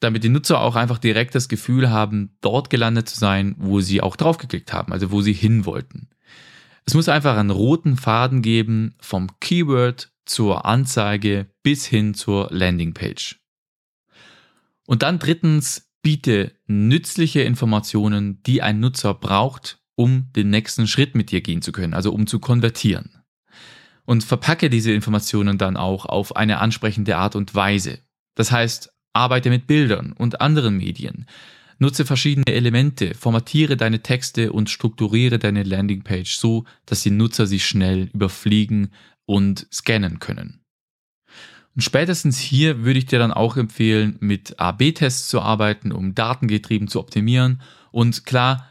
damit 0.00 0.24
die 0.24 0.30
Nutzer 0.30 0.60
auch 0.60 0.76
einfach 0.76 0.98
direkt 0.98 1.34
das 1.34 1.48
Gefühl 1.48 1.90
haben, 1.90 2.36
dort 2.40 2.70
gelandet 2.70 3.08
zu 3.08 3.18
sein, 3.18 3.54
wo 3.58 3.80
sie 3.80 4.00
auch 4.00 4.16
draufgeklickt 4.16 4.72
haben, 4.72 4.92
also 4.92 5.12
wo 5.12 5.20
sie 5.20 5.34
hin 5.34 5.66
wollten. 5.66 6.08
Es 6.86 6.94
muss 6.94 7.08
einfach 7.08 7.36
einen 7.36 7.50
roten 7.50 7.96
Faden 7.96 8.42
geben 8.42 8.94
vom 9.00 9.28
Keyword 9.40 10.12
zur 10.24 10.64
Anzeige 10.64 11.46
bis 11.62 11.86
hin 11.86 12.14
zur 12.14 12.48
Landingpage. 12.50 13.40
Und 14.86 15.02
dann 15.02 15.18
drittens, 15.18 15.88
biete 16.02 16.52
nützliche 16.66 17.42
Informationen, 17.42 18.42
die 18.44 18.62
ein 18.62 18.80
Nutzer 18.80 19.14
braucht, 19.14 19.78
um 19.96 20.32
den 20.34 20.50
nächsten 20.50 20.86
Schritt 20.86 21.14
mit 21.14 21.30
dir 21.30 21.42
gehen 21.42 21.62
zu 21.62 21.72
können, 21.72 21.94
also 21.94 22.12
um 22.12 22.26
zu 22.26 22.38
konvertieren. 22.38 23.22
Und 24.04 24.24
verpacke 24.24 24.70
diese 24.70 24.92
Informationen 24.92 25.58
dann 25.58 25.76
auch 25.76 26.06
auf 26.06 26.34
eine 26.34 26.58
ansprechende 26.58 27.16
Art 27.16 27.36
und 27.36 27.54
Weise. 27.54 27.98
Das 28.34 28.50
heißt, 28.50 28.92
Arbeite 29.12 29.50
mit 29.50 29.66
Bildern 29.66 30.12
und 30.12 30.40
anderen 30.40 30.76
Medien. 30.76 31.26
Nutze 31.80 32.04
verschiedene 32.04 32.46
Elemente, 32.46 33.14
formatiere 33.14 33.76
deine 33.76 34.02
Texte 34.02 34.52
und 34.52 34.68
strukturiere 34.68 35.38
deine 35.38 35.62
Landingpage 35.62 36.36
so, 36.36 36.64
dass 36.84 37.00
die 37.00 37.10
Nutzer 37.10 37.46
sie 37.46 37.58
schnell 37.58 38.10
überfliegen 38.12 38.92
und 39.24 39.66
scannen 39.72 40.18
können. 40.18 40.60
Und 41.74 41.80
spätestens 41.82 42.38
hier 42.38 42.84
würde 42.84 42.98
ich 42.98 43.06
dir 43.06 43.18
dann 43.18 43.32
auch 43.32 43.56
empfehlen, 43.56 44.16
mit 44.20 44.60
AB-Tests 44.60 45.28
zu 45.28 45.40
arbeiten, 45.40 45.90
um 45.90 46.14
datengetrieben 46.14 46.86
zu 46.86 47.00
optimieren. 47.00 47.62
Und 47.92 48.26
klar, 48.26 48.68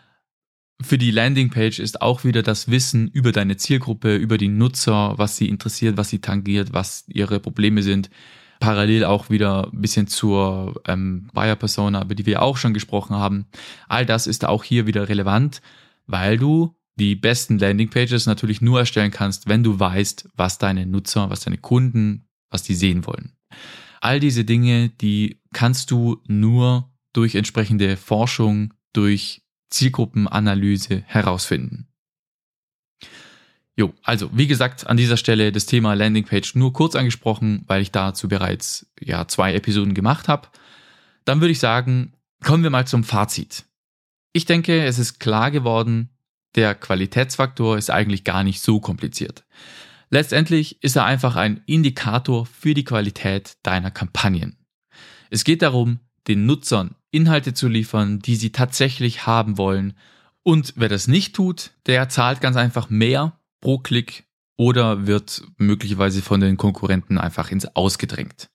für 0.80 1.00
die 1.00 1.10
Landingpage 1.10 1.80
ist 1.80 2.04
auch 2.04 2.24
wieder 2.24 2.44
das 2.44 2.70
Wissen 2.70 3.08
über 3.08 3.32
deine 3.32 3.58
Zielgruppe, 3.58 4.16
über 4.16 4.38
die 4.38 4.50
Nutzer, 4.50 5.18
was 5.18 5.36
sie 5.36 5.50
interessiert, 5.50 5.98
was 5.98 6.10
sie 6.10 6.20
tangiert, 6.20 6.74
was 6.74 7.06
ihre 7.08 7.40
Probleme 7.40 7.82
sind, 7.82 8.12
parallel 8.60 9.06
auch 9.06 9.30
wieder 9.30 9.70
ein 9.72 9.82
bisschen 9.82 10.08
zur 10.08 10.82
ähm, 10.88 11.30
Buyer 11.34 11.56
Persona, 11.56 12.04
über 12.04 12.16
die 12.16 12.26
wir 12.26 12.42
auch 12.42 12.58
schon 12.58 12.74
gesprochen 12.74 13.16
haben. 13.16 13.48
All 13.88 14.06
das 14.06 14.28
ist 14.28 14.46
auch 14.46 14.64
hier 14.64 14.86
wieder 14.86 15.10
relevant, 15.10 15.62
weil 16.08 16.38
du 16.38 16.76
die 17.00 17.16
besten 17.16 17.58
Landingpages 17.58 18.26
natürlich 18.26 18.62
nur 18.62 18.80
erstellen 18.80 19.12
kannst, 19.12 19.48
wenn 19.48 19.64
du 19.64 19.80
weißt, 19.80 20.30
was 20.36 20.58
deine 20.58 20.86
Nutzer, 20.86 21.30
was 21.30 21.42
deine 21.42 21.58
Kunden, 21.58 22.28
was 22.50 22.64
die 22.64 22.76
sehen 22.76 23.06
wollen. 23.06 23.34
All 24.02 24.20
diese 24.20 24.46
Dinge, 24.46 24.90
die 24.90 25.42
kannst 25.54 25.92
du 25.92 26.22
nur 26.28 26.92
durch 27.14 27.36
entsprechende 27.36 27.98
Forschung, 27.98 28.74
durch 28.94 29.42
Zielgruppenanalyse 29.70 31.04
herausfinden. 31.06 31.89
Jo, 33.80 33.94
also 34.04 34.30
wie 34.34 34.48
gesagt, 34.48 34.88
an 34.88 34.98
dieser 34.98 35.16
Stelle 35.16 35.54
das 35.54 35.66
Thema 35.66 35.94
Landingpage 35.94 36.56
nur 36.56 36.74
kurz 36.74 36.98
angesprochen, 36.98 37.64
weil 37.68 37.82
ich 37.82 37.92
dazu 37.92 38.28
bereits 38.28 38.88
ja 39.00 39.26
zwei 39.30 39.54
Episoden 39.54 39.94
gemacht 39.94 40.28
habe. 40.28 40.50
Dann 41.24 41.40
würde 41.40 41.54
ich 41.54 41.60
sagen, 41.60 42.12
kommen 42.44 42.62
wir 42.62 42.72
mal 42.72 42.86
zum 42.86 43.06
Fazit. 43.06 43.64
Ich 44.34 44.44
denke, 44.44 44.84
es 44.84 45.00
ist 45.00 45.22
klar 45.22 45.50
geworden, 45.50 46.10
der 46.56 46.76
Qualitätsfaktor 46.76 47.78
ist 47.78 47.90
eigentlich 47.90 48.26
gar 48.26 48.44
nicht 48.44 48.60
so 48.60 48.82
kompliziert. 48.82 49.46
Letztendlich 50.10 50.84
ist 50.84 50.98
er 50.98 51.06
einfach 51.06 51.38
ein 51.38 51.62
Indikator 51.66 52.48
für 52.48 52.74
die 52.74 52.84
Qualität 52.84 53.56
deiner 53.64 53.92
Kampagnen. 53.92 54.58
Es 55.30 55.46
geht 55.46 55.62
darum, 55.62 56.02
den 56.28 56.46
Nutzern 56.46 56.96
Inhalte 57.12 57.54
zu 57.54 57.70
liefern, 57.70 58.20
die 58.20 58.36
sie 58.36 58.52
tatsächlich 58.52 59.26
haben 59.26 59.58
wollen. 59.58 59.94
Und 60.44 60.74
wer 60.76 60.90
das 60.90 61.08
nicht 61.08 61.34
tut, 61.34 61.72
der 61.86 62.10
zahlt 62.10 62.42
ganz 62.42 62.58
einfach 62.58 62.90
mehr 62.90 63.39
pro 63.62 63.80
Klick 63.80 64.26
oder 64.58 65.08
wird 65.08 65.44
möglicherweise 65.58 66.22
von 66.22 66.42
den 66.42 66.58
Konkurrenten 66.58 67.18
einfach 67.18 67.52
ins 67.52 67.66
Ausgedrängt. 67.76 68.50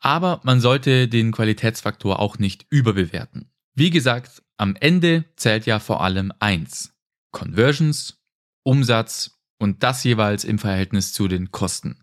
Aber 0.00 0.40
man 0.44 0.60
sollte 0.60 1.08
den 1.08 1.32
Qualitätsfaktor 1.32 2.18
auch 2.20 2.38
nicht 2.38 2.66
überbewerten. 2.70 3.50
Wie 3.74 3.90
gesagt, 3.90 4.42
am 4.56 4.76
Ende 4.76 5.24
zählt 5.36 5.66
ja 5.66 5.78
vor 5.78 6.02
allem 6.02 6.32
eins. 6.40 6.94
Conversions, 7.30 8.20
Umsatz 8.64 9.38
und 9.58 9.82
das 9.82 10.04
jeweils 10.04 10.44
im 10.44 10.58
Verhältnis 10.58 11.12
zu 11.12 11.28
den 11.28 11.50
Kosten. 11.50 12.02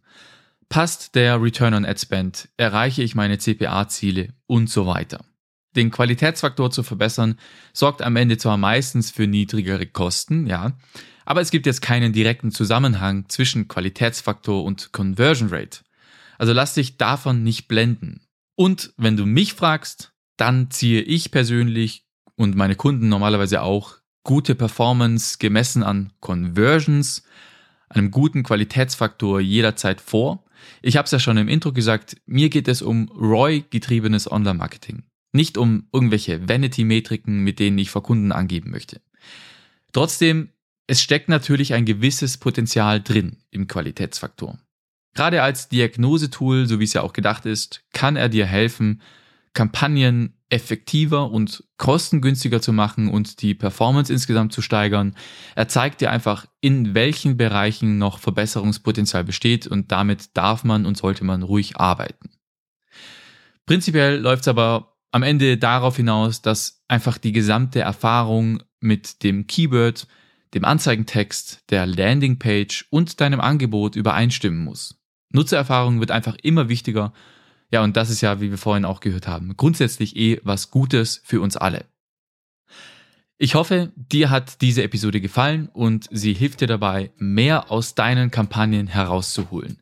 Passt 0.69 1.15
der 1.15 1.41
Return 1.41 1.73
on 1.73 1.85
Ad 1.85 1.99
Spend? 1.99 2.49
Erreiche 2.57 3.03
ich 3.03 3.15
meine 3.15 3.37
CPA-Ziele 3.37 4.33
und 4.47 4.69
so 4.69 4.87
weiter? 4.87 5.25
Den 5.75 5.91
Qualitätsfaktor 5.91 6.71
zu 6.71 6.83
verbessern 6.83 7.37
sorgt 7.73 8.01
am 8.01 8.15
Ende 8.15 8.37
zwar 8.37 8.57
meistens 8.57 9.11
für 9.11 9.27
niedrigere 9.27 9.85
Kosten, 9.85 10.47
ja, 10.47 10.77
aber 11.25 11.41
es 11.41 11.51
gibt 11.51 11.65
jetzt 11.65 11.81
keinen 11.81 12.13
direkten 12.13 12.51
Zusammenhang 12.51 13.25
zwischen 13.27 13.67
Qualitätsfaktor 13.67 14.63
und 14.63 14.91
Conversion 14.91 15.49
Rate. 15.49 15.79
Also 16.37 16.53
lass 16.53 16.75
dich 16.75 16.97
davon 16.97 17.43
nicht 17.43 17.67
blenden. 17.67 18.21
Und 18.55 18.93
wenn 18.97 19.17
du 19.17 19.25
mich 19.25 19.53
fragst, 19.53 20.13
dann 20.37 20.69
ziehe 20.69 21.01
ich 21.01 21.31
persönlich 21.31 22.05
und 22.35 22.55
meine 22.55 22.75
Kunden 22.75 23.09
normalerweise 23.09 23.61
auch 23.61 23.95
gute 24.23 24.55
Performance 24.55 25.37
gemessen 25.39 25.83
an 25.83 26.11
Conversions, 26.19 27.23
einem 27.89 28.11
guten 28.11 28.43
Qualitätsfaktor 28.43 29.39
jederzeit 29.39 30.01
vor. 30.01 30.43
Ich 30.81 30.97
habe 30.97 31.05
es 31.05 31.11
ja 31.11 31.19
schon 31.19 31.37
im 31.37 31.47
Intro 31.47 31.71
gesagt, 31.71 32.17
mir 32.25 32.49
geht 32.49 32.67
es 32.67 32.81
um 32.81 33.09
ROI-getriebenes 33.09 34.29
Online-Marketing, 34.29 35.03
nicht 35.35 35.57
um 35.57 35.87
irgendwelche 35.93 36.49
Vanity-Metriken, 36.49 37.39
mit 37.39 37.59
denen 37.59 37.77
ich 37.77 37.91
vor 37.91 38.03
Kunden 38.03 38.31
angeben 38.31 38.71
möchte. 38.71 39.01
Trotzdem, 39.93 40.49
es 40.87 41.01
steckt 41.01 41.29
natürlich 41.29 41.73
ein 41.73 41.85
gewisses 41.85 42.37
Potenzial 42.37 43.01
drin 43.01 43.37
im 43.51 43.67
Qualitätsfaktor. 43.67 44.57
Gerade 45.13 45.41
als 45.41 45.69
Diagnosetool, 45.69 46.67
so 46.67 46.79
wie 46.79 46.83
es 46.83 46.93
ja 46.93 47.01
auch 47.01 47.13
gedacht 47.13 47.45
ist, 47.45 47.83
kann 47.93 48.15
er 48.15 48.29
dir 48.29 48.45
helfen, 48.45 49.01
Kampagnen 49.53 50.33
effektiver 50.49 51.31
und 51.31 51.63
kostengünstiger 51.77 52.61
zu 52.61 52.71
machen 52.73 53.07
und 53.07 53.41
die 53.41 53.55
Performance 53.55 54.11
insgesamt 54.11 54.53
zu 54.53 54.61
steigern. 54.61 55.15
Er 55.55 55.67
zeigt 55.67 56.01
dir 56.01 56.11
einfach, 56.11 56.45
in 56.61 56.93
welchen 56.93 57.37
Bereichen 57.37 57.97
noch 57.97 58.19
Verbesserungspotenzial 58.19 59.23
besteht 59.23 59.65
und 59.65 59.91
damit 59.91 60.37
darf 60.37 60.63
man 60.63 60.85
und 60.85 60.97
sollte 60.97 61.23
man 61.23 61.41
ruhig 61.41 61.77
arbeiten. 61.77 62.29
Prinzipiell 63.65 64.19
läuft 64.19 64.41
es 64.41 64.47
aber 64.49 64.94
am 65.15 65.23
Ende 65.23 65.57
darauf 65.57 65.95
hinaus, 65.95 66.41
dass 66.41 66.83
einfach 66.89 67.17
die 67.17 67.31
gesamte 67.31 67.79
Erfahrung 67.79 68.61
mit 68.81 69.23
dem 69.23 69.47
Keyword, 69.47 70.07
dem 70.53 70.65
Anzeigentext, 70.65 71.63
der 71.69 71.85
Landingpage 71.85 72.87
und 72.89 73.21
deinem 73.21 73.39
Angebot 73.39 73.95
übereinstimmen 73.95 74.61
muss. 74.61 74.99
Nutzererfahrung 75.29 76.01
wird 76.01 76.11
einfach 76.11 76.35
immer 76.43 76.67
wichtiger. 76.67 77.13
Ja, 77.71 77.81
und 77.81 77.95
das 77.95 78.09
ist 78.09 78.19
ja, 78.19 78.41
wie 78.41 78.49
wir 78.49 78.57
vorhin 78.57 78.83
auch 78.83 78.99
gehört 78.99 79.25
haben, 79.25 79.55
grundsätzlich 79.55 80.17
eh 80.17 80.41
was 80.43 80.69
Gutes 80.69 81.21
für 81.23 81.39
uns 81.39 81.55
alle. 81.55 81.85
Ich 83.37 83.55
hoffe, 83.55 83.93
dir 83.95 84.29
hat 84.29 84.59
diese 84.59 84.83
Episode 84.83 85.21
gefallen 85.21 85.69
und 85.71 86.09
sie 86.11 86.33
hilft 86.33 86.59
dir 86.59 86.67
dabei, 86.67 87.11
mehr 87.15 87.71
aus 87.71 87.95
deinen 87.95 88.31
Kampagnen 88.31 88.87
herauszuholen. 88.87 89.81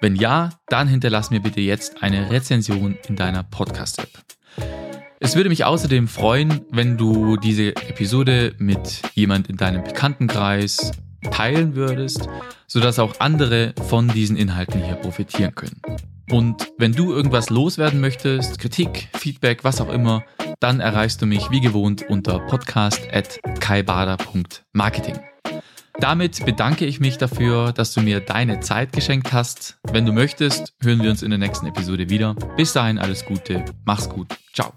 Wenn 0.00 0.14
ja, 0.14 0.50
dann 0.68 0.86
hinterlass 0.86 1.30
mir 1.30 1.40
bitte 1.40 1.60
jetzt 1.60 2.04
eine 2.04 2.30
Rezension 2.30 2.96
in 3.08 3.16
deiner 3.16 3.42
Podcast-App. 3.42 4.39
Es 5.22 5.36
würde 5.36 5.50
mich 5.50 5.66
außerdem 5.66 6.08
freuen, 6.08 6.62
wenn 6.70 6.96
du 6.96 7.36
diese 7.36 7.76
Episode 7.76 8.54
mit 8.56 9.02
jemand 9.12 9.50
in 9.50 9.58
deinem 9.58 9.84
Bekanntenkreis 9.84 10.92
teilen 11.30 11.74
würdest, 11.74 12.26
sodass 12.66 12.98
auch 12.98 13.20
andere 13.20 13.74
von 13.86 14.08
diesen 14.08 14.38
Inhalten 14.38 14.82
hier 14.82 14.94
profitieren 14.94 15.54
können. 15.54 15.82
Und 16.30 16.72
wenn 16.78 16.92
du 16.92 17.12
irgendwas 17.12 17.50
loswerden 17.50 18.00
möchtest, 18.00 18.58
Kritik, 18.58 19.10
Feedback, 19.12 19.62
was 19.62 19.82
auch 19.82 19.92
immer, 19.92 20.24
dann 20.58 20.80
erreichst 20.80 21.20
du 21.20 21.26
mich 21.26 21.50
wie 21.50 21.60
gewohnt 21.60 22.08
unter 22.08 22.38
podcast.kaibader.marketing. 22.38 25.18
Damit 26.00 26.44
bedanke 26.46 26.86
ich 26.86 26.98
mich 26.98 27.18
dafür, 27.18 27.72
dass 27.72 27.92
du 27.92 28.00
mir 28.00 28.20
deine 28.20 28.60
Zeit 28.60 28.92
geschenkt 28.92 29.32
hast. 29.32 29.78
Wenn 29.92 30.06
du 30.06 30.12
möchtest, 30.12 30.74
hören 30.82 31.02
wir 31.02 31.10
uns 31.10 31.22
in 31.22 31.30
der 31.30 31.38
nächsten 31.38 31.66
Episode 31.66 32.08
wieder. 32.08 32.34
Bis 32.56 32.72
dahin 32.72 32.98
alles 32.98 33.24
Gute, 33.24 33.64
mach's 33.84 34.08
gut, 34.08 34.34
ciao. 34.54 34.72